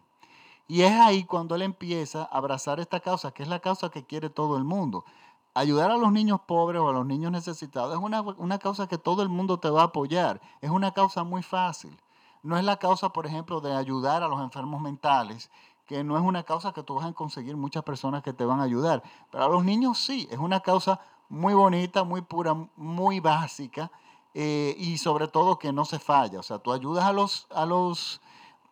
Y 0.67 0.81
es 0.81 0.91
ahí 0.91 1.23
cuando 1.23 1.55
él 1.55 1.61
empieza 1.61 2.23
a 2.23 2.37
abrazar 2.37 2.79
esta 2.79 2.99
causa, 2.99 3.31
que 3.31 3.43
es 3.43 3.49
la 3.49 3.59
causa 3.59 3.89
que 3.89 4.05
quiere 4.05 4.29
todo 4.29 4.57
el 4.57 4.63
mundo. 4.63 5.05
Ayudar 5.53 5.91
a 5.91 5.97
los 5.97 6.11
niños 6.11 6.41
pobres 6.41 6.81
o 6.81 6.89
a 6.89 6.93
los 6.93 7.05
niños 7.05 7.31
necesitados 7.31 7.93
es 7.93 8.01
una, 8.01 8.21
una 8.21 8.59
causa 8.59 8.87
que 8.87 8.97
todo 8.97 9.21
el 9.21 9.29
mundo 9.29 9.59
te 9.59 9.69
va 9.69 9.81
a 9.81 9.85
apoyar. 9.85 10.41
Es 10.61 10.69
una 10.69 10.91
causa 10.91 11.23
muy 11.23 11.43
fácil. 11.43 11.97
No 12.43 12.57
es 12.57 12.63
la 12.63 12.77
causa, 12.77 13.09
por 13.09 13.25
ejemplo, 13.25 13.61
de 13.61 13.73
ayudar 13.73 14.21
a 14.21 14.27
los 14.27 14.41
enfermos 14.41 14.81
mentales, 14.81 15.49
que 15.85 16.03
no 16.03 16.17
es 16.17 16.23
una 16.23 16.43
causa 16.43 16.73
que 16.73 16.83
tú 16.83 16.95
vas 16.95 17.05
a 17.05 17.13
conseguir 17.13 17.55
muchas 17.55 17.83
personas 17.83 18.21
que 18.21 18.33
te 18.33 18.45
van 18.45 18.59
a 18.59 18.63
ayudar. 18.63 19.01
Pero 19.31 19.45
a 19.45 19.49
los 19.49 19.63
niños 19.63 19.97
sí, 19.97 20.27
es 20.29 20.37
una 20.37 20.59
causa 20.59 20.99
muy 21.29 21.53
bonita, 21.53 22.03
muy 22.03 22.21
pura, 22.21 22.53
muy 22.75 23.19
básica 23.19 23.91
eh, 24.33 24.75
y 24.77 24.97
sobre 24.97 25.27
todo 25.27 25.57
que 25.57 25.71
no 25.71 25.85
se 25.85 25.99
falla. 25.99 26.39
O 26.39 26.43
sea, 26.43 26.59
tú 26.59 26.73
ayudas 26.73 27.05
a 27.05 27.13
los, 27.13 27.47
a, 27.49 27.65
los, 27.65 28.21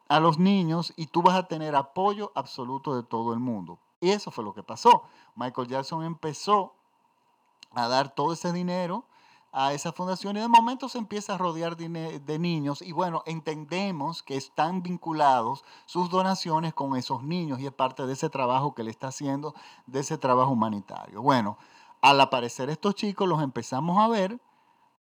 a 0.10 0.20
los 0.20 0.38
niños 0.38 0.94
y 0.98 1.08
tú 1.08 1.22
vas 1.22 1.36
a 1.36 1.48
tener 1.48 1.76
apoyo 1.76 2.32
absoluto 2.36 2.96
de 2.96 3.04
todo 3.04 3.34
el 3.34 3.40
mundo. 3.40 3.80
Y 4.02 4.10
eso 4.10 4.32
fue 4.32 4.44
lo 4.44 4.54
que 4.54 4.64
pasó. 4.64 5.04
Michael 5.36 5.68
Jackson 5.68 6.04
empezó 6.04 6.74
a 7.74 7.88
dar 7.88 8.14
todo 8.14 8.34
ese 8.34 8.52
dinero 8.52 9.06
a 9.52 9.74
esa 9.74 9.92
fundación 9.92 10.38
y 10.38 10.40
de 10.40 10.48
momento 10.48 10.88
se 10.88 10.98
empieza 10.98 11.36
a 11.36 11.38
rodear 11.38 11.76
de, 11.76 12.40
niños 12.40 12.82
y 12.82 12.94
bueno, 12.94 13.22
entendemos 13.26 14.24
que 14.24 14.38
están 14.38 14.82
vinculados 14.82 15.66
sus 15.86 16.10
donaciones 16.10 16.74
con 16.74 16.96
esos 16.96 17.24
niños 17.24 17.60
y 17.60 17.66
es 17.66 17.74
parte 17.74 18.06
de 18.06 18.14
ese 18.14 18.30
trabajo 18.30 18.74
que 18.74 18.84
le 18.84 18.92
está 18.92 19.08
haciendo, 19.08 19.54
de 19.88 20.00
ese 20.00 20.18
trabajo 20.18 20.52
humanitario. 20.52 21.22
Bueno, 21.22 21.58
al 22.02 22.22
aparecer 22.22 22.70
estos 22.70 22.96
chicos 22.96 23.28
los 23.28 23.42
empezamos 23.42 23.98
a 23.98 24.08
ver 24.08 24.40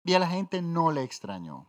y 0.05 0.15
a 0.15 0.19
la 0.19 0.27
gente 0.27 0.63
no 0.63 0.91
le 0.91 1.03
extrañó. 1.03 1.67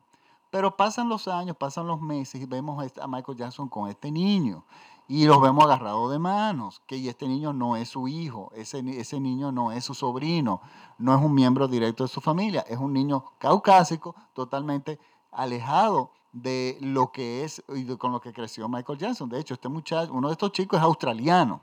Pero 0.50 0.78
pasan 0.78 1.10
los 1.10 1.28
años, 1.28 1.58
pasan 1.58 1.86
los 1.86 2.02
meses 2.02 2.42
y 2.42 2.46
vemos 2.46 2.84
a 3.00 3.08
Michael 3.08 3.38
Jackson 3.38 3.70
con 3.70 3.90
este 3.90 4.10
niño 4.10 4.66
y 5.10 5.26
los 5.26 5.42
vemos 5.42 5.66
agarrados 5.66 6.12
de 6.12 6.20
manos, 6.20 6.84
que 6.86 7.10
este 7.10 7.28
niño 7.28 7.52
no 7.52 7.76
es 7.76 7.90
su 7.90 8.08
hijo, 8.08 8.52
ese, 8.56 8.80
ese 9.00 9.20
niño 9.20 9.52
no 9.52 9.72
es 9.72 9.84
su 9.84 9.96
sobrino, 9.96 10.62
no 11.00 11.16
es 11.18 11.20
un 11.20 11.34
miembro 11.34 11.68
directo 11.68 12.04
de 12.04 12.10
su 12.10 12.22
familia, 12.22 12.64
es 12.70 12.78
un 12.78 12.94
niño 12.94 13.26
caucásico 13.40 14.16
totalmente 14.34 15.00
alejado 15.32 16.12
de 16.32 16.78
lo 16.82 17.12
que 17.12 17.44
es 17.44 17.64
y 17.70 17.86
con 17.98 18.12
lo 18.12 18.22
que 18.22 18.32
creció 18.32 18.70
Michael 18.70 19.00
Jackson. 19.00 19.28
De 19.30 19.40
hecho, 19.40 19.56
este 19.56 19.68
muchacho, 19.68 20.14
uno 20.14 20.28
de 20.28 20.34
estos 20.34 20.52
chicos 20.52 20.78
es 20.78 20.84
australiano. 20.84 21.60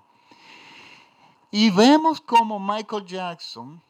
Y 1.52 1.70
vemos 1.70 2.20
como 2.20 2.58
Michael 2.58 3.06
Jackson, 3.06 3.80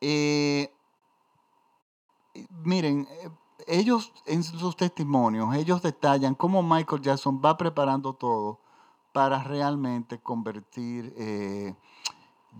eh, 0.00 0.74
miren, 2.64 3.06
eh, 3.08 3.30
ellos 3.66 4.12
en 4.26 4.42
sus 4.42 4.76
testimonios, 4.76 5.54
ellos 5.54 5.82
detallan 5.82 6.34
cómo 6.34 6.62
Michael 6.62 7.02
Jackson 7.02 7.40
va 7.44 7.56
preparando 7.56 8.12
todo 8.12 8.60
para 9.12 9.42
realmente 9.42 10.20
convertir, 10.20 11.14
eh, 11.16 11.74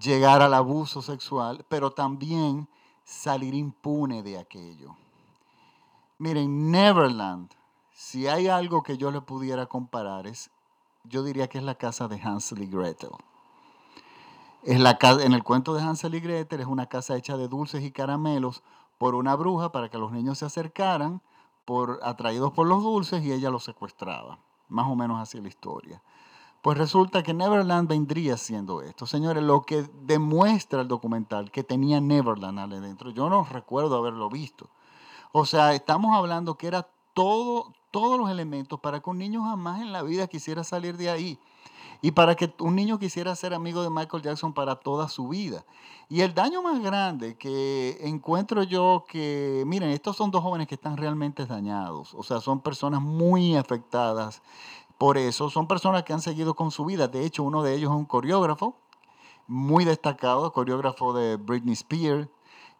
llegar 0.01 0.43
al 0.43 0.55
abuso 0.55 1.03
sexual, 1.03 1.65
pero 1.69 1.91
también 1.93 2.69
salir 3.05 3.55
impune 3.55 4.23
de 4.23 4.39
aquello. 4.39 4.97
Miren, 6.19 6.71
Neverland, 6.71 7.51
si 7.93 8.27
hay 8.27 8.49
algo 8.49 8.83
que 8.83 8.97
yo 8.97 9.11
le 9.11 9.21
pudiera 9.21 9.67
comparar, 9.67 10.27
es, 10.27 10.51
yo 11.05 11.23
diría 11.23 11.49
que 11.49 11.59
es 11.59 11.65
la 11.65 11.75
casa 11.75 12.09
de 12.09 12.21
Hansel 12.21 12.63
y 12.63 12.67
Gretel. 12.67 13.11
Es 14.63 14.81
la, 14.81 14.99
en 15.21 15.35
el 15.35 15.45
cuento 15.45 15.75
de 15.75 15.83
Hansel 15.83 16.15
y 16.15 16.21
Gretel 16.21 16.61
es 16.61 16.67
una 16.67 16.87
casa 16.87 17.17
hecha 17.17 17.37
de 17.37 17.49
dulces 17.49 17.83
y 17.85 17.93
caramelos 17.93 18.63
por 18.99 19.15
una 19.15 19.35
bruja 19.37 19.73
para 19.73 19.89
que 19.89 19.99
los 19.99 20.13
niños 20.13 20.39
se 20.39 20.47
acercaran, 20.47 21.23
por, 21.65 22.01
atraídos 22.03 22.53
por 22.53 22.67
los 22.67 22.83
dulces, 22.83 23.25
y 23.25 23.33
ella 23.33 23.51
los 23.51 23.65
secuestraba. 23.65 24.39
Más 24.69 24.87
o 24.87 24.97
menos 24.97 25.21
así 25.21 25.41
la 25.41 25.49
historia. 25.49 26.03
Pues 26.63 26.79
resulta 26.79 27.23
que 27.23 27.35
Neverland 27.35 27.89
vendría 27.89 28.37
siendo 28.37 28.83
esto. 28.83 29.07
Señores, 29.07 29.43
lo 29.43 29.63
que 29.63 29.89
demuestra 30.03 30.81
el 30.81 30.89
documental 30.89 31.51
que 31.51 31.63
tenía 31.63 32.01
Neverland 32.01 32.59
adentro, 32.59 33.11
yo 33.11 33.31
no 33.31 33.45
recuerdo 33.45 33.97
haberlo 33.97 34.29
visto. 34.29 34.69
O 35.33 35.47
sea, 35.47 35.75
estamos 35.75 36.17
hablando 36.17 36.57
que 36.57 36.67
era 36.67 36.89
todo, 37.15 37.73
todos 37.91 38.19
los 38.19 38.31
elementos 38.31 38.81
para 38.81 39.01
que 39.01 39.11
un 39.11 39.19
niño 39.19 39.43
jamás 39.43 39.81
en 39.81 39.93
la 39.93 40.03
vida 40.03 40.27
quisiera 40.27 40.65
salir 40.65 40.97
de 40.97 41.11
ahí 41.11 41.39
y 42.03 42.11
para 42.13 42.35
que 42.35 42.53
un 42.59 42.77
niño 42.77 42.99
quisiera 42.99 43.35
ser 43.35 43.55
amigo 43.55 43.83
de 43.83 43.91
Michael 43.91 44.23
Jackson 44.23 44.53
para 44.53 44.77
toda 44.77 45.09
su 45.09 45.29
vida. 45.29 45.65
Y 46.09 46.21
el 46.21 46.35
daño 46.35 46.63
más 46.63 46.81
grande 46.83 47.37
que 47.37 47.99
encuentro 48.01 48.63
yo 48.63 49.05
que, 49.09 49.65
miren, 49.67 49.91
estos 49.91 50.17
son 50.17 50.31
dos 50.31 50.43
jóvenes 50.43 50.69
que 50.69 50.77
están 50.77 50.97
realmente 50.97 51.47
dañados, 51.47 52.15
o 52.15 52.23
sea, 52.23 52.41
son 52.41 52.61
personas 52.61 53.01
muy 53.01 53.57
afectadas 53.57 54.43
por 54.99 55.19
eso, 55.19 55.51
son 55.51 55.67
personas 55.67 56.05
que 56.05 56.13
han 56.13 56.23
seguido 56.23 56.55
con 56.55 56.71
su 56.71 56.85
vida. 56.85 57.09
De 57.09 57.25
hecho, 57.25 57.43
uno 57.43 57.63
de 57.63 57.75
ellos 57.75 57.91
es 57.91 57.97
un 57.97 58.07
coreógrafo 58.07 58.77
muy 59.47 59.85
destacado, 59.85 60.53
coreógrafo 60.53 61.13
de 61.13 61.37
Britney 61.37 61.75
Spears, 61.75 62.29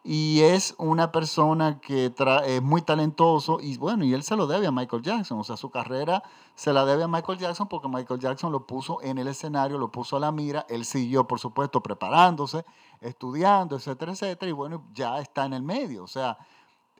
y 0.03 0.41
es 0.41 0.75
una 0.77 1.11
persona 1.11 1.79
que 1.79 2.13
es 2.45 2.61
muy 2.61 2.81
talentoso 2.81 3.59
y 3.61 3.77
bueno, 3.77 4.05
y 4.05 4.13
él 4.13 4.23
se 4.23 4.35
lo 4.35 4.47
debe 4.47 4.67
a 4.67 4.71
Michael 4.71 5.01
Jackson, 5.01 5.39
o 5.39 5.43
sea, 5.43 5.57
su 5.57 5.69
carrera 5.69 6.23
se 6.55 6.71
la 6.71 6.85
debe 6.85 7.03
a 7.03 7.07
Michael 7.07 7.39
Jackson 7.39 7.67
porque 7.67 7.87
Michael 7.87 8.19
Jackson 8.19 8.51
lo 8.51 8.65
puso 8.65 9.01
en 9.01 9.17
el 9.17 9.27
escenario, 9.27 9.77
lo 9.77 9.91
puso 9.91 10.17
a 10.17 10.19
la 10.19 10.31
mira, 10.31 10.65
él 10.69 10.85
siguió, 10.85 11.27
por 11.27 11.39
supuesto, 11.39 11.81
preparándose, 11.83 12.63
estudiando, 13.01 13.75
etcétera, 13.75 14.13
etcétera, 14.13 14.49
y 14.49 14.53
bueno, 14.53 14.83
ya 14.93 15.19
está 15.19 15.45
en 15.45 15.53
el 15.53 15.63
medio, 15.63 16.03
o 16.03 16.07
sea, 16.07 16.37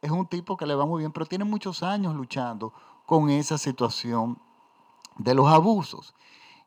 es 0.01 0.11
un 0.11 0.27
tipo 0.27 0.57
que 0.57 0.65
le 0.65 0.75
va 0.75 0.85
muy 0.85 0.99
bien, 0.99 1.11
pero 1.11 1.25
tiene 1.25 1.45
muchos 1.45 1.83
años 1.83 2.15
luchando 2.15 2.73
con 3.05 3.29
esa 3.29 3.57
situación 3.57 4.37
de 5.17 5.33
los 5.33 5.47
abusos. 5.47 6.13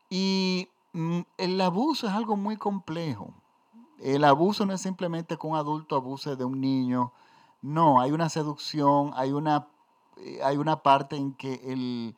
Y 0.08 0.68
mm, 0.92 1.20
el 1.38 1.60
abuso 1.60 2.06
es 2.06 2.12
algo 2.12 2.36
muy 2.36 2.56
complejo. 2.56 3.32
El 4.00 4.24
abuso 4.24 4.64
no 4.64 4.72
es 4.72 4.80
simplemente 4.80 5.36
que 5.36 5.46
un 5.46 5.56
adulto 5.56 5.94
abuse 5.94 6.34
de 6.34 6.44
un 6.44 6.60
niño. 6.60 7.12
No, 7.60 8.00
hay 8.00 8.12
una 8.12 8.30
seducción, 8.30 9.12
hay 9.14 9.32
una, 9.32 9.68
eh, 10.16 10.40
hay 10.42 10.56
una 10.56 10.82
parte 10.82 11.16
en 11.16 11.34
que 11.34 11.60
el, 11.64 12.16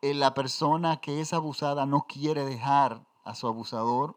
la 0.00 0.32
persona 0.32 1.00
que 1.00 1.20
es 1.20 1.34
abusada 1.34 1.84
no 1.84 2.06
quiere 2.08 2.46
dejar 2.46 3.04
a 3.24 3.34
su 3.34 3.46
abusador. 3.46 4.16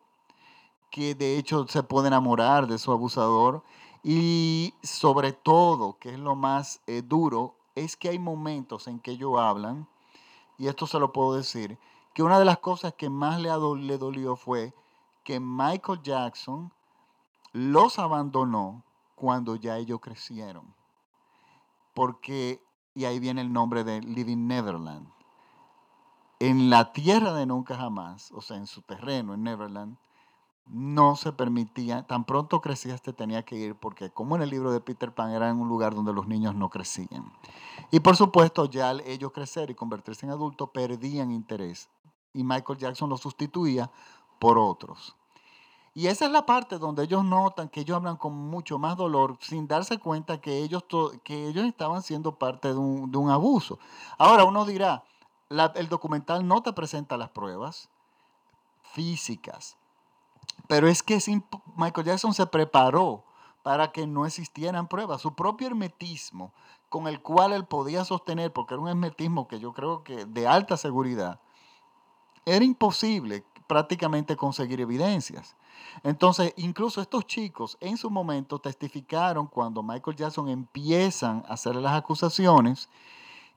que 0.91 1.15
de 1.15 1.37
hecho 1.37 1.67
se 1.67 1.83
puede 1.83 2.07
enamorar 2.09 2.67
de 2.67 2.77
su 2.77 2.91
abusador. 2.91 3.63
Y 4.03 4.73
sobre 4.83 5.33
todo, 5.33 5.97
que 5.99 6.11
es 6.13 6.19
lo 6.19 6.35
más 6.35 6.81
eh, 6.87 7.01
duro, 7.03 7.55
es 7.75 7.97
que 7.97 8.09
hay 8.09 8.19
momentos 8.19 8.87
en 8.87 8.99
que 8.99 9.11
ellos 9.11 9.39
hablan, 9.39 9.87
y 10.57 10.67
esto 10.67 10.87
se 10.87 10.99
lo 10.99 11.13
puedo 11.13 11.35
decir, 11.35 11.77
que 12.13 12.23
una 12.23 12.39
de 12.39 12.45
las 12.45 12.59
cosas 12.59 12.93
que 12.93 13.09
más 13.09 13.39
le 13.41 13.49
dolió 13.97 14.35
fue 14.35 14.73
que 15.23 15.39
Michael 15.39 16.01
Jackson 16.03 16.71
los 17.53 17.99
abandonó 17.99 18.83
cuando 19.15 19.55
ya 19.55 19.77
ellos 19.77 19.99
crecieron. 19.99 20.73
Porque, 21.93 22.63
y 22.95 23.05
ahí 23.05 23.19
viene 23.19 23.41
el 23.41 23.51
nombre 23.51 23.83
de 23.83 24.01
Living 24.01 24.47
Neverland. 24.47 25.07
En 26.39 26.69
la 26.69 26.91
tierra 26.91 27.33
de 27.33 27.45
nunca 27.45 27.75
jamás, 27.75 28.31
o 28.31 28.41
sea, 28.41 28.57
en 28.57 28.65
su 28.65 28.81
terreno, 28.81 29.33
en 29.33 29.43
Neverland, 29.43 29.97
no 30.65 31.15
se 31.15 31.33
permitía, 31.33 32.03
tan 32.07 32.23
pronto 32.23 32.61
crecías 32.61 33.01
tenía 33.01 33.43
que 33.43 33.57
ir, 33.57 33.75
porque 33.75 34.09
como 34.09 34.35
en 34.35 34.41
el 34.41 34.49
libro 34.49 34.71
de 34.71 34.79
Peter 34.79 35.13
Pan 35.13 35.31
era 35.31 35.49
en 35.49 35.57
un 35.57 35.67
lugar 35.67 35.93
donde 35.93 36.13
los 36.13 36.27
niños 36.27 36.55
no 36.55 36.69
crecían. 36.69 37.31
Y 37.91 37.99
por 37.99 38.15
supuesto, 38.15 38.65
ya 38.65 38.89
al 38.89 39.01
ellos 39.01 39.31
crecer 39.33 39.69
y 39.69 39.75
convertirse 39.75 40.25
en 40.25 40.31
adultos, 40.31 40.69
perdían 40.73 41.31
interés. 41.31 41.89
Y 42.33 42.43
Michael 42.43 42.79
Jackson 42.79 43.09
lo 43.09 43.17
sustituía 43.17 43.91
por 44.39 44.57
otros. 44.57 45.15
Y 45.93 46.07
esa 46.07 46.25
es 46.25 46.31
la 46.31 46.45
parte 46.45 46.77
donde 46.77 47.03
ellos 47.03 47.23
notan 47.23 47.67
que 47.67 47.81
ellos 47.81 47.97
hablan 47.97 48.15
con 48.15 48.33
mucho 48.33 48.79
más 48.79 48.95
dolor 48.95 49.37
sin 49.41 49.67
darse 49.67 49.97
cuenta 49.97 50.39
que 50.39 50.59
ellos, 50.59 50.85
que 51.23 51.47
ellos 51.47 51.65
estaban 51.65 52.01
siendo 52.01 52.35
parte 52.35 52.69
de 52.69 52.77
un, 52.77 53.29
abuso. 53.29 53.77
Ahora 54.17 54.45
uno 54.45 54.63
dirá, 54.65 55.03
el 55.75 55.89
documental 55.89 56.47
no 56.47 56.63
te 56.63 56.71
presenta 56.71 57.17
las 57.17 57.29
pruebas 57.29 57.89
físicas, 58.93 59.75
pero 60.67 60.87
es 60.87 61.03
que 61.03 61.19
Michael 61.75 62.07
Jackson 62.07 62.33
se 62.33 62.45
preparó 62.45 63.25
para 63.61 63.91
que 63.91 64.07
no 64.07 64.25
existieran 64.25 64.87
pruebas. 64.87 65.21
Su 65.21 65.35
propio 65.35 65.67
hermetismo 65.67 66.53
con 66.87 67.07
el 67.07 67.21
cual 67.21 67.53
él 67.53 67.65
podía 67.65 68.05
sostener, 68.05 68.51
porque 68.51 68.73
era 68.73 68.83
un 68.83 68.89
hermetismo 68.89 69.47
que 69.47 69.59
yo 69.59 69.73
creo 69.73 70.03
que 70.03 70.25
de 70.25 70.47
alta 70.47 70.77
seguridad, 70.77 71.39
era 72.45 72.65
imposible 72.65 73.45
prácticamente 73.67 74.35
conseguir 74.35 74.81
evidencias. 74.81 75.55
Entonces, 76.03 76.53
incluso 76.57 77.01
estos 77.01 77.25
chicos 77.25 77.77
en 77.79 77.97
su 77.97 78.09
momento 78.09 78.59
testificaron 78.59 79.47
cuando 79.47 79.83
Michael 79.83 80.17
Jackson 80.17 80.49
empiezan 80.49 81.43
a 81.47 81.53
hacerle 81.53 81.81
las 81.81 81.93
acusaciones, 81.93 82.89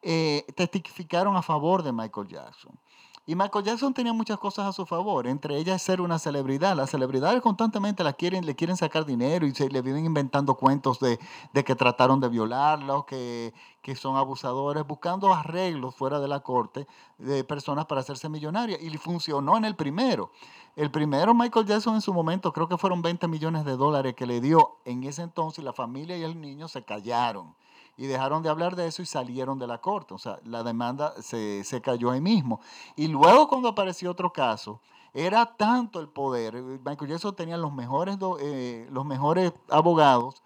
eh, 0.03 0.45
testificaron 0.55 1.37
a 1.37 1.43
favor 1.43 1.83
de 1.83 1.93
Michael 1.93 2.29
Jackson. 2.29 2.79
Y 3.27 3.37
Michael 3.37 3.65
Jackson 3.65 3.95
tenía 3.95 4.13
muchas 4.13 4.37
cosas 4.37 4.67
a 4.67 4.73
su 4.75 4.85
favor, 4.85 5.27
entre 5.27 5.57
ellas 5.57 5.81
ser 5.81 6.03
una 6.03 6.19
celebridad. 6.19 6.77
Las 6.77 6.91
celebridades 6.91 7.41
constantemente 7.41 8.05
la 8.05 8.13
quieren, 8.13 8.45
le 8.45 8.55
quieren 8.55 8.77
sacar 8.77 9.07
dinero 9.07 9.47
y 9.47 9.55
se 9.55 9.71
le 9.71 9.81
viven 9.81 10.05
inventando 10.05 10.57
cuentos 10.57 11.01
de, 11.01 11.19
que 11.65 11.75
trataron 11.75 12.21
de 12.21 12.29
violarla 12.29 13.03
que, 13.07 13.55
que, 13.81 13.97
son 13.97 14.17
abusadores, 14.17 14.87
buscando 14.87 15.33
arreglos 15.33 15.95
fuera 15.95 16.21
de 16.21 16.29
la 16.29 16.41
corte 16.41 16.87
de 17.17 17.45
personas 17.45 17.87
para 17.87 18.03
hacerse 18.03 18.29
millonarias. 18.29 18.83
Y 18.83 18.95
funcionó 18.99 19.57
en 19.57 19.65
el 19.65 19.75
primero. 19.75 20.31
El 20.77 20.91
primero, 20.91 21.33
Michael 21.33 21.65
Jackson 21.65 21.95
en 21.95 22.03
su 22.03 22.13
momento, 22.13 22.53
creo 22.53 22.69
que 22.69 22.77
fueron 22.77 23.01
20 23.01 23.27
millones 23.29 23.65
de 23.65 23.79
dólares 23.79 24.15
que 24.15 24.27
le 24.27 24.43
dio 24.43 24.77
en 24.85 25.03
ese 25.05 25.23
entonces, 25.23 25.65
la 25.65 25.73
familia 25.73 26.19
y 26.19 26.25
el 26.25 26.39
niño 26.39 26.69
se 26.69 26.85
callaron 26.85 27.55
y 27.97 28.07
dejaron 28.07 28.43
de 28.43 28.49
hablar 28.49 28.77
de 28.77 28.87
eso 28.87 29.03
y 29.03 29.07
salieron 29.07 29.59
de 29.59 29.67
la 29.67 29.79
corte. 29.79 30.15
O 30.15 30.19
sea, 30.19 30.39
la 30.45 30.63
demanda 30.63 31.15
se, 31.23 31.65
cayó 31.83 32.11
ahí 32.11 32.21
mismo. 32.21 32.61
Y 32.97 33.09
luego 33.09 33.49
cuando 33.49 33.69
apareció 33.69 34.11
otro 34.11 34.33
caso, 34.33 34.81
era 35.13 35.47
tanto 35.57 36.01
el 36.01 36.09
poder, 36.09 36.55
Michael 36.85 37.11
Jackson 37.11 37.37
tenía 37.37 37.57
los 37.57 37.73
mejores, 37.73 38.19
eh, 38.41 38.89
los 38.91 39.07
mejores 39.07 39.53
abogados, 39.69 40.43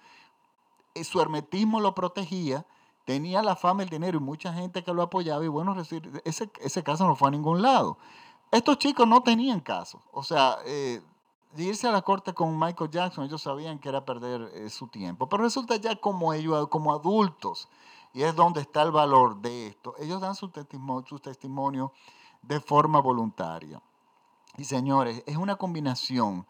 eh, 0.94 1.04
su 1.04 1.20
hermetismo 1.22 1.80
lo 1.80 1.94
protegía, 1.94 2.66
tenía 3.06 3.42
la 3.42 3.56
fama, 3.56 3.82
el 3.82 3.88
dinero 3.88 4.18
y 4.18 4.20
mucha 4.20 4.52
gente 4.52 4.84
que 4.84 4.92
lo 4.92 5.02
apoyaba 5.02 5.42
y 5.42 5.48
bueno, 5.48 5.74
ese, 5.80 6.50
ese 6.61 6.82
caso 6.82 7.06
no 7.06 7.16
fue 7.16 7.28
a 7.28 7.30
ningún 7.30 7.62
lado. 7.62 7.96
Estos 8.50 8.78
chicos 8.78 9.06
no 9.06 9.22
tenían 9.22 9.61
caso, 9.61 10.02
o 10.12 10.22
sea, 10.22 10.58
eh, 10.66 11.02
irse 11.56 11.88
a 11.88 11.92
la 11.92 12.02
corte 12.02 12.34
con 12.34 12.58
Michael 12.58 12.90
Jackson, 12.90 13.24
ellos 13.24 13.42
sabían 13.42 13.78
que 13.78 13.88
era 13.88 14.04
perder 14.04 14.50
eh, 14.54 14.70
su 14.70 14.88
tiempo. 14.88 15.28
Pero 15.28 15.44
resulta 15.44 15.76
ya 15.76 15.96
como 15.96 16.32
ellos, 16.32 16.68
como 16.68 16.92
adultos, 16.92 17.68
y 18.12 18.22
es 18.22 18.34
donde 18.34 18.61
está 18.61 18.82
el 18.82 18.90
valor 18.90 19.40
de 19.40 19.68
esto, 19.68 19.94
ellos 19.98 20.20
dan 20.20 20.34
su 20.34 20.48
testimonio, 20.48 21.06
su 21.06 21.18
testimonio 21.18 21.92
de 22.42 22.61
forma 22.61 23.00
voluntaria. 23.00 23.80
Y 24.56 24.64
señores, 24.64 25.22
es 25.26 25.37
una 25.37 25.56
combinación 25.56 26.46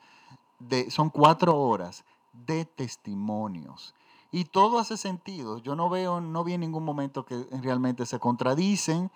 de, 0.59 0.91
son 0.91 1.11
cuatro 1.11 1.57
horas 1.57 2.05
de 2.33 2.65
testimonios. 2.65 3.95
Y 4.31 4.45
todo 4.45 4.79
hace 4.79 4.97
sentido. 4.97 5.59
Yo 5.59 5.75
no 5.75 5.89
veo, 5.89 6.21
no 6.21 6.45
vi 6.45 6.55
en 6.55 6.61
ningún 6.61 6.85
momento 6.85 7.25
que 7.25 7.47
realmente 7.63 8.05
se 8.05 8.19
contradicen 8.19 9.11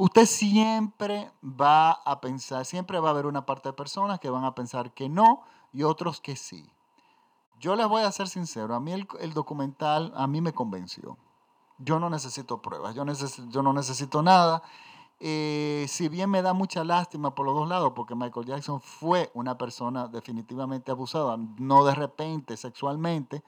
usted 0.00 0.24
siempre 0.24 1.30
va 1.42 1.90
a 1.92 2.22
pensar, 2.22 2.64
siempre 2.64 2.98
va 3.00 3.08
a 3.08 3.10
haber 3.10 3.26
una 3.26 3.44
parte 3.44 3.68
de 3.68 3.74
personas 3.74 4.18
que 4.18 4.30
van 4.30 4.44
a 4.44 4.54
pensar 4.54 4.94
que 4.94 5.10
no 5.10 5.42
y 5.74 5.82
otros 5.82 6.22
que 6.22 6.36
sí. 6.36 6.72
Yo 7.58 7.76
les 7.76 7.86
voy 7.86 8.02
a 8.02 8.10
ser 8.10 8.26
sincero, 8.26 8.74
a 8.74 8.80
mí 8.80 8.92
el, 8.92 9.34
documental 9.34 10.10
a 10.16 10.26
mí 10.26 10.40
me 10.40 10.54
convenció. 10.54 11.18
Yo 11.76 12.00
no 12.00 12.08
necesito 12.08 12.62
pruebas, 12.62 12.94
yo, 12.94 13.04
no 13.04 13.72
necesito 13.74 14.22
nada. 14.22 14.62
Eh, 15.18 15.84
si 15.86 16.08
bien 16.08 16.30
me 16.30 16.40
da 16.40 16.54
mucha 16.54 16.82
lástima 16.82 17.34
por 17.34 17.44
los 17.44 17.54
dos 17.54 17.68
lados, 17.68 17.92
porque 17.94 18.14
Michael 18.14 18.46
Jackson 18.46 18.80
fue 18.80 19.30
una 19.34 19.58
persona 19.58 20.08
definitivamente 20.08 20.90
abusada, 20.90 21.36
no 21.58 21.84
de 21.84 21.94
repente 21.94 22.56
sexualmente, 22.56 23.44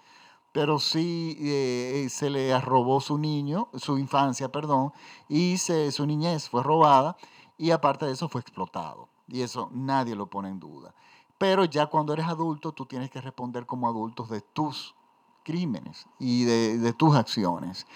pero 0.52 0.78
sí 0.78 1.36
eh, 1.40 2.06
se 2.10 2.28
le 2.28 2.58
robó 2.60 3.00
su 3.00 3.18
niño, 3.18 3.68
su 3.74 3.98
infancia, 3.98 4.52
perdón, 4.52 4.92
y 5.28 5.56
su 5.56 6.06
niñez 6.06 6.48
fue 6.48 6.62
robada 6.62 7.16
y 7.56 7.70
aparte 7.70 8.06
de 8.06 8.12
eso 8.12 8.28
fue 8.28 8.42
explotado. 8.42 9.08
Y 9.28 9.40
eso 9.40 9.70
nadie 9.72 10.14
lo 10.14 10.26
pone 10.26 10.50
en 10.50 10.60
duda. 10.60 10.94
Pero 11.38 11.64
ya 11.64 11.86
cuando 11.86 12.12
eres 12.12 12.26
adulto, 12.26 12.72
tú 12.72 12.84
tienes 12.84 13.10
que 13.10 13.20
responder 13.20 13.64
como 13.64 13.88
adultos 13.88 14.28
de 14.28 14.42
tus 14.42 14.94
crímenes 15.42 16.06
y 16.18 16.44
de, 16.44 16.92
tus 16.92 17.16
acciones. 17.16 17.86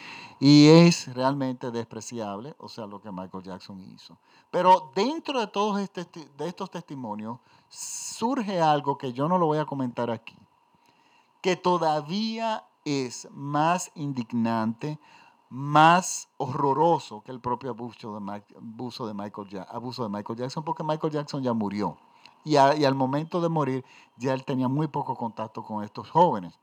Y 0.40 0.68
es 0.68 1.12
realmente 1.14 1.70
despreciable, 1.70 2.54
o 2.58 2.68
sea, 2.68 2.86
lo 2.86 3.00
que 3.00 3.12
Michael 3.12 3.44
Jackson 3.44 3.80
hizo. 3.80 4.16
Pero 4.50 4.90
dentro 4.94 5.38
de 5.38 5.46
todos 5.46 5.78
este, 5.78 6.06
estos 6.38 6.70
testimonios 6.70 7.38
surge 7.68 8.60
algo 8.60 8.96
que 8.96 9.12
yo 9.12 9.28
no 9.28 9.36
lo 9.36 9.46
voy 9.46 9.58
a 9.58 9.66
comentar 9.66 10.10
aquí 10.10 10.36
que 11.46 11.54
todavía 11.54 12.64
es 12.84 13.28
más 13.30 13.92
indignante, 13.94 14.98
más 15.48 16.28
horroroso 16.38 17.22
que 17.22 17.30
el 17.30 17.38
propio 17.38 17.70
abuso 17.70 18.14
de, 18.14 18.20
Michael, 18.20 19.64
abuso 19.68 20.02
de 20.02 20.08
Michael 20.08 20.38
Jackson, 20.40 20.64
porque 20.64 20.82
Michael 20.82 21.12
Jackson 21.12 21.44
ya 21.44 21.52
murió. 21.52 21.98
Y, 22.42 22.56
al 22.56 22.96
momento 22.96 23.40
de 23.40 23.48
morir 23.48 23.84
ya 24.16 24.34
él 24.34 24.44
tenía 24.44 24.66
muy 24.66 24.88
poco 24.88 25.14
contacto 25.14 25.62
con 25.62 25.84
estos 25.84 26.10
jóvenes. 26.10 26.58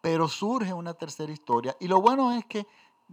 Pero 0.00 0.28
surge 0.28 0.72
una 0.72 0.94
tercera 0.94 1.32
historia 1.32 1.76
y 1.80 1.88
lo 1.88 2.00
bueno 2.00 2.30
es 2.30 2.44
que 2.44 2.68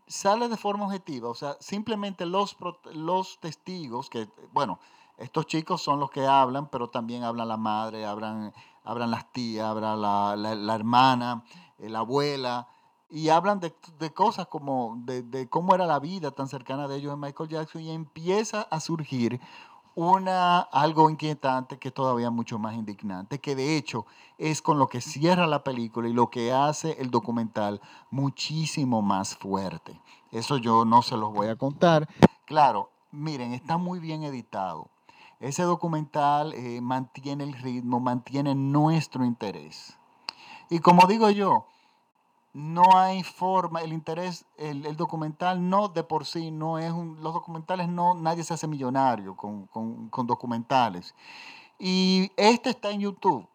sale 0.05 0.49
de 0.49 0.57
forma 0.57 0.85
objetiva, 0.85 1.29
o 1.29 1.33
sea, 1.33 1.57
simplemente 1.59 2.27
los, 2.27 2.55
los 2.93 3.39
testigos, 3.39 4.07
que, 4.07 4.29
bueno, 4.51 4.77
estos 5.17 5.47
chicos 5.47 5.81
son 5.81 5.99
los 5.99 6.11
que 6.11 6.27
hablan, 6.27 6.67
pero 6.69 6.91
también 6.91 7.23
hablan 7.23 7.47
la 7.47 7.57
madre, 7.57 8.05
hablan 8.05 8.53
hablan 8.83 9.11
las 9.11 9.31
tías, 9.31 9.65
hablan 9.65 10.01
la, 10.01 10.75
hermana, 10.75 11.43
eh, 11.77 11.89
la 11.89 11.99
abuela, 11.99 12.67
y 13.09 13.29
hablan 13.29 13.59
de, 13.59 13.73
cosas 14.13 14.47
como 14.47 14.97
de, 15.05 15.47
cómo 15.47 15.75
era 15.75 15.85
la 15.85 15.99
vida 15.99 16.31
tan 16.31 16.47
cercana 16.47 16.87
de 16.87 16.97
ellos 16.97 17.13
en 17.13 17.19
Michael 17.19 17.49
Jackson 17.49 17.81
y 17.81 17.91
empieza 17.91 18.63
a 18.63 18.79
surgir 18.79 19.39
una, 19.95 20.61
algo 20.61 21.09
inquietante 21.11 21.77
que 21.77 21.89
es 21.89 21.93
todavía 21.93 22.31
mucho 22.31 22.57
más 22.57 22.73
indignante, 22.73 23.39
que 23.39 23.55
de 23.55 23.77
hecho 23.77 24.07
es 24.39 24.63
con 24.63 24.79
lo 24.79 24.87
que 24.87 25.01
cierra 25.01 25.45
la 25.45 25.63
película 25.63 26.09
y 26.09 26.13
lo 26.13 26.31
que 26.31 26.51
hace 26.51 26.99
el 26.99 27.11
documental 27.11 27.81
muchísimo 28.09 29.03
más 29.03 29.35
fuerte. 29.35 30.01
Eso 30.31 30.57
yo 30.57 30.83
no 30.83 31.03
se 31.03 31.15
los 31.15 31.31
voy 31.31 31.47
a 31.47 31.55
contar. 31.55 32.09
Claro, 32.45 32.89
miren, 33.11 33.53
está 33.53 33.77
muy 33.77 33.99
bien 33.99 34.23
editado. 34.23 34.89
Ese 35.43 35.63
documental 35.63 36.53
eh, 36.53 36.79
mantiene 36.79 37.43
el 37.43 37.51
ritmo, 37.51 37.99
mantiene 37.99 38.55
nuestro 38.55 39.25
interés. 39.25 39.97
Y 40.69 40.79
como 40.79 41.05
digo 41.05 41.29
yo, 41.31 41.65
no 42.53 42.95
hay 42.95 43.23
forma, 43.23 43.81
el 43.81 43.91
interés, 43.91 44.45
el, 44.55 44.95
documental 44.95 45.69
no 45.69 45.89
de 45.89 46.01
por 46.01 46.25
sí, 46.25 46.49
no 46.49 46.79
es 46.79 46.93
un, 46.93 47.21
los 47.21 47.33
documentales 47.33 47.89
no, 47.89 48.13
nadie 48.13 48.45
se 48.45 48.53
hace 48.53 48.67
millonario 48.67 49.35
con, 49.35 49.67
documentales. 50.25 51.13
Y 51.77 52.31
este 52.37 52.69
está 52.69 52.91
en 52.91 53.01
YouTube. 53.01 53.45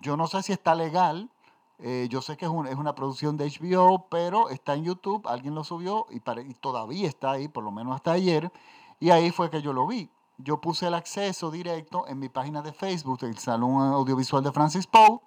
Yo 0.00 0.16
no 0.16 0.26
sé 0.26 0.42
si 0.42 0.52
está 0.52 0.74
legal, 0.74 1.30
eh, 1.78 2.08
yo 2.10 2.20
sé 2.20 2.36
que 2.36 2.46
es, 2.46 2.52
es, 2.68 2.76
una 2.76 2.96
producción 2.96 3.36
de 3.36 3.48
HBO, 3.48 4.08
pero 4.10 4.48
está 4.48 4.74
en 4.74 4.82
YouTube, 4.82 5.24
alguien 5.28 5.54
lo 5.54 5.62
subió 5.62 6.06
y, 6.10 6.16
y 6.16 6.54
todavía 6.54 7.06
está 7.06 7.30
ahí, 7.30 7.46
por 7.46 7.62
lo 7.62 7.70
menos 7.70 7.94
hasta 7.94 8.10
ayer, 8.10 8.50
y 8.98 9.10
ahí 9.10 9.30
fue 9.30 9.50
que 9.50 9.62
yo 9.62 9.72
lo 9.72 9.86
vi 9.86 10.10
yo 10.44 10.60
puse 10.60 10.86
el 10.86 10.94
acceso 10.94 11.50
directo 11.50 12.06
en 12.06 12.18
mi 12.18 12.28
página 12.28 12.60
de 12.60 12.72
Facebook, 12.72 13.20
el 13.22 13.38
Salón 13.38 13.80
Audiovisual 13.92 14.44
de 14.44 14.52
Francis 14.52 14.86
Poe. 14.86 15.20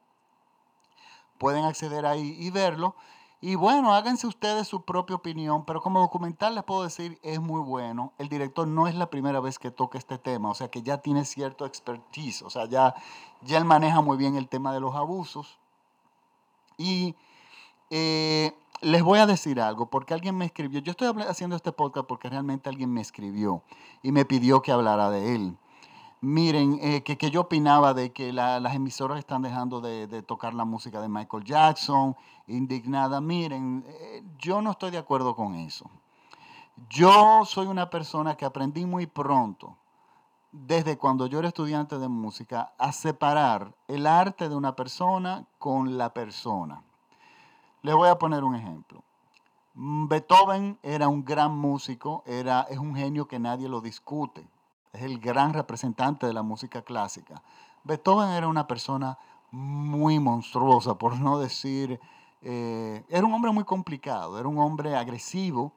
Pueden 1.39 1.65
acceder 1.65 2.05
ahí 2.05 2.35
y 2.39 2.51
verlo. 2.51 2.95
Y 3.41 3.55
bueno, 3.55 3.93
háganse 3.93 4.25
ustedes 4.25 4.67
su 4.67 4.83
propia 4.83 5.15
opinión, 5.15 5.65
pero 5.65 5.81
como 5.81 5.99
documental 5.99 6.55
les 6.55 6.63
puedo 6.63 6.83
decir, 6.83 7.19
es 7.23 7.39
muy 7.39 7.61
bueno. 7.61 8.13
El 8.17 8.29
director 8.29 8.67
no 8.67 8.87
es 8.87 8.95
la 8.95 9.09
primera 9.09 9.39
vez 9.39 9.59
que 9.59 9.71
toca 9.71 9.97
este 9.97 10.17
tema, 10.17 10.49
o 10.49 10.55
sea 10.55 10.69
que 10.69 10.81
ya 10.81 10.99
tiene 10.99 11.25
cierto 11.25 11.65
expertise, 11.65 12.41
o 12.41 12.49
sea, 12.49 12.65
ya, 12.65 12.95
ya 13.41 13.57
él 13.57 13.65
maneja 13.65 14.01
muy 14.01 14.17
bien 14.17 14.35
el 14.35 14.47
tema 14.47 14.73
de 14.73 14.79
los 14.79 14.95
abusos. 14.95 15.59
Y 16.77 17.15
eh, 17.89 18.55
les 18.81 19.03
voy 19.03 19.19
a 19.19 19.25
decir 19.25 19.59
algo, 19.59 19.89
porque 19.89 20.13
alguien 20.13 20.37
me 20.37 20.45
escribió, 20.45 20.79
yo 20.79 20.91
estoy 20.91 21.09
haciendo 21.27 21.55
este 21.55 21.71
podcast 21.71 22.07
porque 22.07 22.29
realmente 22.29 22.69
alguien 22.69 22.91
me 22.91 23.01
escribió 23.01 23.63
y 24.03 24.11
me 24.11 24.25
pidió 24.25 24.61
que 24.61 24.71
hablara 24.71 25.09
de 25.09 25.35
él. 25.35 25.57
Miren, 26.19 26.79
eh, 26.81 27.03
que, 27.03 27.29
yo 27.29 27.41
opinaba 27.41 27.93
de 27.93 28.11
que 28.11 28.33
las 28.33 28.73
emisoras 28.73 29.19
están 29.19 29.43
dejando 29.43 29.81
de, 29.81 30.23
tocar 30.23 30.55
la 30.55 30.65
música 30.65 30.99
de 30.99 31.07
Michael 31.07 31.43
Jackson, 31.43 32.15
indignada. 32.47 33.21
Miren, 33.21 33.85
eh, 33.87 34.23
yo 34.39 34.61
no 34.61 34.71
estoy 34.71 34.89
de 34.89 34.97
acuerdo 34.97 35.35
con 35.35 35.53
eso. 35.55 35.89
Yo 36.89 37.43
soy 37.45 37.67
una 37.67 37.89
persona 37.89 38.35
que 38.35 38.45
aprendí 38.45 38.85
muy 38.85 39.05
pronto, 39.05 39.77
desde 40.51 40.97
cuando 40.97 41.27
yo 41.27 41.39
era 41.39 41.49
estudiante 41.49 41.99
de 41.99 42.07
música, 42.07 42.73
a 42.79 42.91
separar 42.91 43.75
el 43.87 44.07
arte 44.07 44.49
de 44.49 44.55
una 44.55 44.75
persona 44.75 45.45
con 45.59 45.99
la 45.99 46.13
persona. 46.13 46.83
Les 47.87 47.95
voy 47.95 48.09
a 48.09 48.19
poner 48.19 48.43
un 48.43 48.53
ejemplo. 48.53 49.01
Mm, 49.73 50.09
Beethoven 50.09 50.77
era 50.83 51.07
un 51.07 51.23
gran 51.23 51.57
músico, 51.57 52.21
era, 52.25 52.67
es 52.69 52.79
un 52.79 52.93
genio 52.93 53.29
que 53.29 53.39
nadie 53.39 53.69
lo 53.69 53.79
discute, 53.79 54.45
es 54.91 55.03
el 55.03 55.19
gran 55.19 55.53
representante 55.53 56.27
de 56.27 56.33
la 56.33 56.41
música 56.41 56.81
clásica. 56.81 57.41
Beethoven 57.85 58.31
era 58.31 58.49
una 58.49 58.67
persona 58.67 59.17
muy 59.51 60.19
monstruosa, 60.19 60.95
por 60.95 61.17
no 61.17 61.39
decir, 61.39 61.97
eh, 62.41 63.05
era 63.07 63.25
un 63.25 63.33
hombre 63.33 63.53
muy 63.53 63.63
complicado, 63.63 64.37
era 64.37 64.49
un 64.49 64.59
hombre 64.59 64.93
agresivo, 64.97 65.71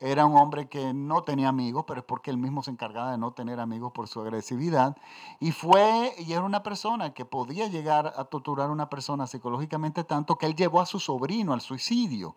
era 0.00 0.26
un 0.26 0.36
hombre 0.36 0.68
que 0.68 0.92
no 0.92 1.22
tenía 1.22 1.48
amigos, 1.48 1.84
pero 1.86 2.00
es 2.00 2.06
porque 2.06 2.30
él 2.30 2.38
mismo 2.38 2.62
se 2.62 2.70
encargaba 2.70 3.12
de 3.12 3.18
no 3.18 3.32
tener 3.32 3.60
amigos 3.60 3.92
por 3.92 4.08
su 4.08 4.20
agresividad. 4.20 4.96
Y 5.40 5.52
fue, 5.52 6.14
y 6.18 6.32
era 6.32 6.42
una 6.42 6.62
persona 6.62 7.14
que 7.14 7.24
podía 7.24 7.68
llegar 7.68 8.12
a 8.16 8.24
torturar 8.24 8.68
a 8.68 8.72
una 8.72 8.90
persona 8.90 9.26
psicológicamente 9.26 10.04
tanto 10.04 10.36
que 10.36 10.46
él 10.46 10.54
llevó 10.54 10.80
a 10.80 10.86
su 10.86 10.98
sobrino 10.98 11.52
al 11.52 11.60
suicidio. 11.60 12.36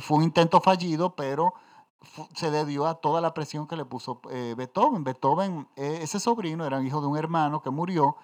Fue 0.00 0.18
un 0.18 0.22
intento 0.24 0.60
fallido, 0.60 1.14
pero 1.14 1.54
se 2.34 2.50
debió 2.50 2.86
a 2.86 2.94
toda 2.94 3.20
la 3.20 3.34
presión 3.34 3.66
que 3.66 3.76
le 3.76 3.84
puso 3.84 4.20
eh, 4.30 4.54
Beethoven. 4.56 5.04
Beethoven, 5.04 5.68
eh, 5.76 6.00
ese 6.02 6.20
sobrino 6.20 6.64
era 6.64 6.82
hijo 6.82 7.00
de 7.00 7.06
un 7.06 7.16
hermano 7.16 7.62
que 7.62 7.70
murió 7.70 8.16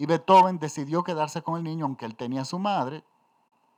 y 0.00 0.06
Beethoven 0.06 0.58
decidió 0.58 1.04
quedarse 1.04 1.42
con 1.42 1.58
el 1.58 1.64
niño, 1.64 1.84
aunque 1.84 2.06
él 2.06 2.16
tenía 2.16 2.40
a 2.42 2.46
su 2.46 2.58
madre, 2.58 3.04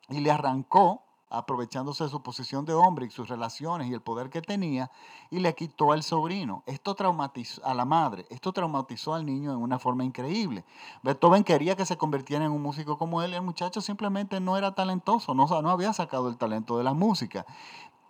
y 0.09 0.20
le 0.20 0.31
arrancó 0.31 1.03
aprovechándose 1.33 2.05
de 2.05 2.11
su 2.11 2.23
posición 2.23 2.64
de 2.64 2.75
hombre 2.75 3.07
y 3.07 3.11
sus 3.11 3.29
relaciones 3.29 3.88
y 3.88 3.95
el 3.95 4.01
poder 4.01 4.31
que 4.31 4.42
tenía, 4.42 4.90
y 5.31 5.40
le 5.40 5.55
quitó 5.55 5.92
al 5.92 6.03
sobrino. 6.03 6.62
Esto 6.66 6.95
traumatizó 6.95 7.64
a 7.64 7.75
la 7.75 7.85
madre, 7.85 8.27
esto 8.31 8.53
traumatizó 8.53 9.14
al 9.14 9.25
niño 9.25 9.53
en 9.53 9.59
una 9.59 9.79
forma 9.79 10.05
increíble. 10.05 10.64
Beethoven 11.03 11.45
quería 11.45 11.77
que 11.77 11.87
se 11.87 11.97
convirtiera 11.97 12.45
en 12.45 12.53
un 12.53 12.62
músico 12.62 12.99
como 12.99 13.23
él, 13.23 13.33
y 13.33 13.35
el 13.35 13.42
muchacho 13.42 13.81
simplemente 13.81 14.40
no 14.40 14.57
era 14.57 14.75
talentoso, 14.75 15.35
no, 15.35 15.47
no 15.47 15.71
había 15.71 15.92
sacado 15.92 16.29
el 16.29 16.37
talento 16.37 16.79
de 16.79 16.85
la 16.85 16.95
música. 16.95 17.47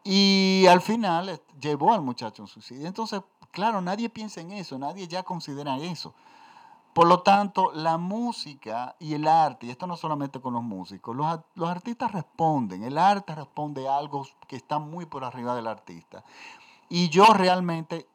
Y 0.04 0.66
al 0.68 0.80
final 0.80 1.40
llevó 1.60 1.92
al 1.92 2.02
muchacho 2.02 2.42
a 2.42 2.44
un 2.44 2.48
suicidio. 2.48 2.86
Entonces, 2.86 3.22
claro, 3.52 3.80
nadie 3.80 4.08
piensa 4.08 4.40
en 4.40 4.50
eso, 4.50 4.78
nadie 4.78 5.06
ya 5.06 5.22
considera 5.22 5.78
eso. 5.78 6.12
Por 6.92 7.06
lo 7.06 7.20
tanto, 7.22 7.72
la 7.72 7.96
música 7.96 8.96
y 8.98 9.14
el 9.14 9.26
arte, 9.26 9.66
y 9.66 9.70
esto 9.70 9.86
no 9.86 9.96
solamente 9.96 10.40
con 10.40 10.52
los 10.52 10.62
músicos, 10.62 11.16
los, 11.16 11.40
los, 11.54 11.70
artistas 11.70 12.12
responden, 12.12 12.84
el 12.84 12.98
arte 12.98 13.34
responde 13.34 13.88
a 13.88 13.96
algo 13.96 14.26
que 14.46 14.56
está 14.56 14.78
muy 14.78 15.06
por 15.06 15.24
arriba 15.24 15.54
del 15.54 15.68
artista. 15.68 16.22
Y 16.90 17.08
yo 17.08 17.24
realmente, 17.32 18.06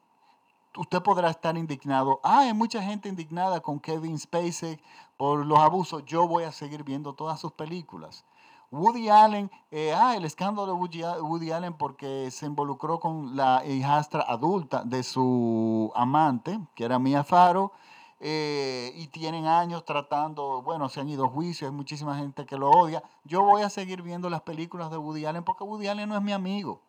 usted 0.77 1.01
podrá 1.01 1.31
estar 1.31 1.57
indignado, 1.57 2.19
ah, 2.23 2.41
hay 2.41 2.53
mucha 2.53 2.83
gente 2.83 3.09
indignada 3.09 3.61
con 3.61 3.79
Kevin 3.79 4.19
Spacey 4.19 4.79
por 5.17 5.43
los 5.43 5.57
abusos, 5.57 6.05
yo 6.05 6.27
voy 6.27 6.43
a 6.43 6.51
seguir 6.51 6.83
viendo 6.83 7.13
todas 7.13 7.39
sus 7.39 7.53
películas. 7.53 8.23
Woody 8.69 9.09
Allen, 9.09 9.49
eh, 9.71 9.93
ah, 9.95 10.15
el 10.15 10.25
escándalo 10.25 10.67
de 10.67 10.73
Woody, 11.21 11.51
Allen 11.51 11.73
porque 11.73 12.29
se 12.29 12.45
involucró 12.45 12.99
con 12.99 13.35
la 13.35 13.65
hijastra 13.65 14.21
adulta 14.27 14.83
de 14.83 15.01
su 15.01 15.91
amante, 15.95 16.59
que 16.75 16.83
era 16.83 16.99
Mia 16.99 17.23
Farrow, 17.23 17.71
eh, 18.19 18.91
y 18.95 19.07
tienen 19.07 19.45
años 19.45 19.85
tratando, 19.85 20.61
bueno, 20.63 20.89
se 20.89 20.99
han 20.99 21.09
ido 21.09 21.25
a 21.25 21.29
juicios, 21.29 21.69
hay 21.69 21.75
muchísima 21.75 22.17
gente 22.17 22.45
que 22.45 22.57
lo 22.57 22.71
odia. 22.71 23.03
Yo 23.23 23.43
voy 23.43 23.61
a 23.61 23.69
seguir 23.69 24.01
viendo 24.01 24.29
las 24.29 24.41
películas 24.41 24.89
de 24.89 24.97
Woody 24.97 25.25
Allen 25.25 25.43
porque 25.43 25.63
Woody 25.63 25.87
Allen 25.87 26.09
no 26.09 26.15
es 26.15 26.21
mi 26.23 26.31
amigo, 26.31 26.81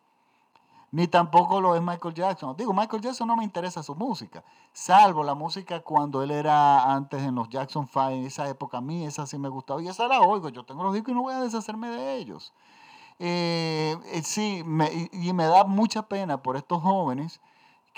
ni 0.91 1.07
tampoco 1.07 1.61
lo 1.61 1.75
es 1.75 1.81
Michael 1.83 2.15
Jackson. 2.15 2.55
Digo, 2.57 2.73
Michael 2.73 3.03
Jackson 3.03 3.27
no 3.27 3.35
me 3.35 3.43
interesa 3.43 3.83
su 3.83 3.93
música, 3.93 4.43
salvo 4.73 5.23
la 5.23 5.35
música 5.35 5.81
cuando 5.81 6.23
él 6.23 6.31
era 6.31 6.95
antes 6.95 7.21
en 7.21 7.35
los 7.35 7.47
Jackson 7.49 7.87
Five, 7.87 8.15
en 8.15 8.25
esa 8.25 8.49
época 8.49 8.79
a 8.79 8.81
mí 8.81 9.05
esa 9.05 9.27
sí 9.27 9.37
me 9.37 9.49
gustaba 9.49 9.81
y 9.83 9.87
esa 9.87 10.07
la 10.07 10.21
oigo, 10.21 10.49
yo 10.49 10.63
tengo 10.63 10.83
los 10.83 10.93
discos 10.93 11.11
y 11.11 11.15
no 11.15 11.21
voy 11.21 11.33
a 11.35 11.41
deshacerme 11.41 11.89
de 11.89 12.17
ellos. 12.17 12.53
Eh, 13.19 13.97
eh, 14.13 14.21
sí, 14.23 14.63
y 15.11 15.33
me 15.33 15.43
da 15.43 15.65
mucha 15.65 16.03
pena 16.03 16.41
por 16.41 16.55
estos 16.55 16.81
jóvenes 16.81 17.41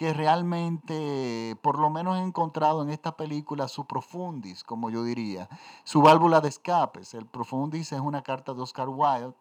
que 0.01 0.15
realmente, 0.15 1.55
por 1.61 1.77
lo 1.77 1.91
menos 1.91 2.17
he 2.17 2.23
encontrado 2.23 2.81
en 2.81 2.89
esta 2.89 3.15
película 3.15 3.67
su 3.67 3.85
profundis, 3.85 4.63
como 4.63 4.89
yo 4.89 5.03
diría, 5.03 5.47
su 5.83 6.01
válvula 6.01 6.41
de 6.41 6.49
escapes. 6.49 7.13
El 7.13 7.27
profundis 7.27 7.91
es 7.91 7.99
una 7.99 8.23
carta 8.23 8.55
de 8.55 8.63
Oscar 8.63 8.89
Wilde, 8.89 9.35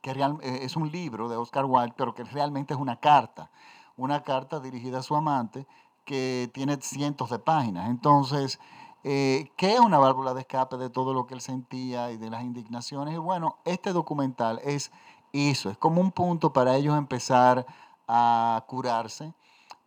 que 0.00 0.10
eh, 0.10 0.58
es 0.62 0.74
un 0.74 0.90
libro 0.90 1.28
de 1.28 1.36
Oscar 1.36 1.64
Wilde, 1.64 1.94
pero 1.96 2.12
que 2.12 2.24
realmente 2.24 2.74
es 2.74 2.80
una 2.80 2.98
carta, 2.98 3.52
una 3.96 4.24
carta 4.24 4.58
dirigida 4.58 4.98
a 4.98 5.02
su 5.04 5.14
amante 5.14 5.64
que 6.04 6.50
tiene 6.52 6.76
cientos 6.80 7.30
de 7.30 7.38
páginas. 7.38 7.88
Entonces, 7.88 8.58
eh, 9.04 9.52
¿qué 9.56 9.74
es 9.74 9.80
una 9.80 9.98
válvula 9.98 10.34
de 10.34 10.40
escape 10.40 10.76
de 10.76 10.90
todo 10.90 11.14
lo 11.14 11.28
que 11.28 11.34
él 11.34 11.40
sentía 11.40 12.10
y 12.10 12.16
de 12.16 12.30
las 12.30 12.42
indignaciones? 12.42 13.14
Y 13.14 13.18
bueno, 13.18 13.58
este 13.64 13.92
documental 13.92 14.60
es 14.64 14.90
eso, 15.32 15.70
es 15.70 15.78
como 15.78 16.00
un 16.00 16.10
punto 16.10 16.52
para 16.52 16.74
ellos 16.74 16.98
empezar 16.98 17.64
a 18.08 18.64
curarse 18.66 19.34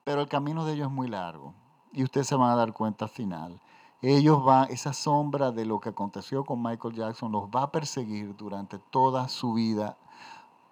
pero 0.03 0.21
el 0.21 0.27
camino 0.27 0.65
de 0.65 0.73
ellos 0.73 0.87
es 0.87 0.93
muy 0.93 1.07
largo 1.07 1.53
y 1.91 2.03
ustedes 2.03 2.27
se 2.27 2.35
van 2.35 2.49
a 2.49 2.55
dar 2.55 2.73
cuenta 2.73 3.05
al 3.05 3.11
final. 3.11 3.59
Ellos 4.01 4.43
van, 4.43 4.69
esa 4.71 4.93
sombra 4.93 5.51
de 5.51 5.65
lo 5.65 5.79
que 5.79 5.89
aconteció 5.89 6.43
con 6.43 6.61
Michael 6.61 6.95
Jackson 6.95 7.31
los 7.31 7.43
va 7.43 7.63
a 7.63 7.71
perseguir 7.71 8.35
durante 8.35 8.79
toda 8.79 9.27
su 9.27 9.53
vida 9.53 9.97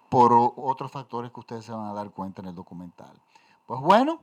por 0.08 0.32
otros 0.32 0.90
factores 0.90 1.30
que 1.30 1.38
ustedes 1.38 1.64
se 1.64 1.72
van 1.72 1.86
a 1.86 1.92
dar 1.92 2.10
cuenta 2.10 2.42
en 2.42 2.48
el 2.48 2.54
documental. 2.54 3.12
Pues 3.66 3.80
bueno, 3.80 4.20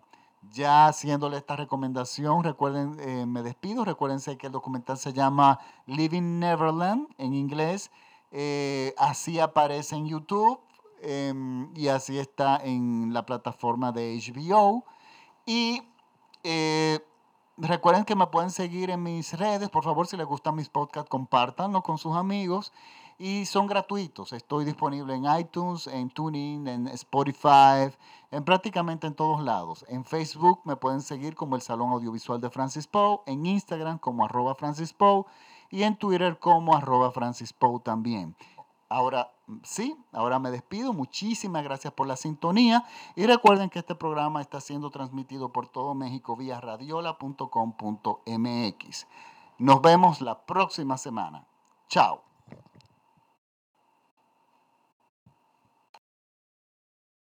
ya 0.51 0.87
haciéndole 0.87 1.37
esta 1.37 1.55
recomendación, 1.55 2.43
recuerden, 2.43 2.97
eh, 2.99 3.25
me 3.25 3.41
despido, 3.41 3.85
recuérdense 3.85 4.37
que 4.37 4.47
el 4.47 4.51
documental 4.51 4.97
se 4.97 5.13
llama 5.13 5.59
Living 5.85 6.39
Neverland 6.39 7.07
en 7.17 7.33
inglés, 7.33 7.91
eh, 8.31 8.93
así 8.97 9.39
aparece 9.39 9.95
en 9.95 10.07
YouTube 10.07 10.59
em, 11.01 11.71
y 11.75 11.87
así 11.87 12.19
está 12.19 12.57
en 12.57 13.13
la 13.13 13.25
plataforma 13.25 13.93
de 13.93 14.17
HBO. 14.17 14.83
Y 15.47 15.81
eh, 16.43 16.99
recuerden 17.55 18.03
que 18.03 18.17
me 18.17 18.27
pueden 18.27 18.51
seguir 18.51 18.89
en 18.89 19.01
mis 19.01 19.31
redes. 19.39 19.69
Por 19.69 19.85
favor, 19.85 20.05
si 20.05 20.17
les 20.17 20.27
gustan 20.27 20.55
mis 20.55 20.67
podcasts, 20.67 21.09
compártanlo 21.09 21.81
con 21.83 21.97
sus 21.97 22.17
amigos. 22.17 22.73
Y 23.17 23.45
son 23.45 23.65
gratuitos. 23.65 24.33
Estoy 24.33 24.65
disponible 24.65 25.15
en 25.15 25.23
iTunes, 25.39 25.87
en 25.87 26.09
TuneIn, 26.09 26.67
en 26.67 26.87
Spotify, 26.89 27.95
en 28.29 28.43
prácticamente 28.43 29.07
en 29.07 29.15
todos 29.15 29.41
lados. 29.41 29.85
En 29.87 30.03
Facebook 30.03 30.59
me 30.65 30.75
pueden 30.75 31.01
seguir 31.01 31.33
como 31.33 31.55
el 31.55 31.61
Salón 31.61 31.93
Audiovisual 31.93 32.41
de 32.41 32.49
Francis 32.49 32.85
Poe, 32.85 33.21
en 33.25 33.45
Instagram 33.45 33.99
como 33.99 34.25
arroba 34.25 34.53
Francis 34.53 34.91
Poe 34.91 35.23
y 35.71 35.83
en 35.83 35.95
Twitter 35.95 36.37
como 36.39 36.75
arroba 36.75 37.11
Francis 37.11 37.53
Poe 37.53 37.79
también. 37.79 38.35
Ahora 38.89 39.31
sí, 39.63 39.97
ahora 40.11 40.39
me 40.39 40.51
despido. 40.51 40.93
Muchísimas 40.93 41.63
gracias 41.63 41.93
por 41.93 42.07
la 42.07 42.15
sintonía. 42.15 42.85
Y 43.15 43.25
recuerden 43.25 43.69
que 43.69 43.79
este 43.79 43.95
programa 43.95 44.41
está 44.41 44.61
siendo 44.61 44.89
transmitido 44.89 45.51
por 45.51 45.67
todo 45.67 45.93
México 45.93 46.35
vía 46.35 46.61
radiola.com.mx. 46.61 49.07
Nos 49.59 49.81
vemos 49.81 50.21
la 50.21 50.45
próxima 50.45 50.97
semana. 50.97 51.45
Chao. 51.87 52.26